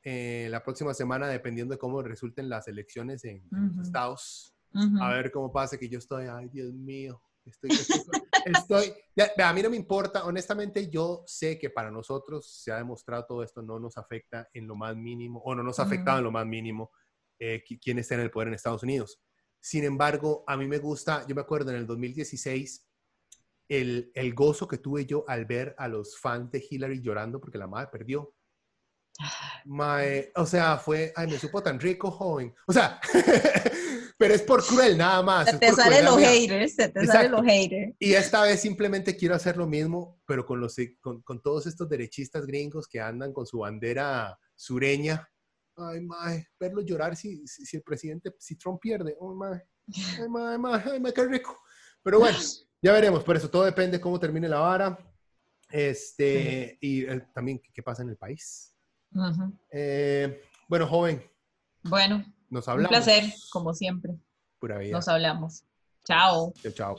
[0.04, 4.53] eh, la próxima semana, dependiendo de cómo resulten las elecciones en, los estados.
[5.02, 7.72] A ver cómo pasa, que yo estoy, ay, Dios mío, estoy,
[8.46, 8.94] estoy,
[9.44, 13.44] a mí no me importa, honestamente yo sé que para nosotros se ha demostrado todo
[13.44, 16.32] esto no nos afecta en lo más mínimo, o no nos ha afectado en lo
[16.32, 16.92] más mínimo
[17.40, 19.22] eh, quién está en el poder en Estados Unidos.
[19.60, 22.90] Sin embargo, a mí me gusta, yo me acuerdo en el 2016,
[23.70, 27.58] el, el gozo que tuve yo al ver a los fans de Hillary llorando porque
[27.58, 28.36] la madre perdió.
[29.66, 32.54] My, o sea, fue, ay, me supo tan rico, joven.
[32.68, 33.00] O sea,
[34.24, 35.50] pero es por cruel nada más.
[35.50, 37.94] Se te salen los haters, se te salen los haters.
[38.00, 41.90] Y esta vez simplemente quiero hacer lo mismo, pero con, los, con, con, todos estos
[41.90, 45.28] derechistas gringos que andan con su bandera sureña.
[45.76, 49.18] Ay, mae, verlo llorar si, si, el presidente, si Trump pierde.
[49.20, 49.62] Oh, mae.
[50.18, 51.60] Ay, mae, mae, ay, mae, qué rico.
[52.02, 52.38] Pero bueno,
[52.82, 53.26] ya veremos.
[53.26, 54.98] Por eso todo depende de cómo termine la vara.
[55.70, 58.74] Este, y eh, también qué pasa en el país.
[59.70, 61.22] Eh, bueno, joven.
[61.84, 62.24] Bueno.
[62.54, 62.96] Nos hablamos.
[62.96, 64.14] Un placer, como siempre.
[64.60, 64.92] Pura vida.
[64.92, 65.64] Nos hablamos.
[66.06, 66.54] Chao.
[66.62, 66.96] Chao, chao.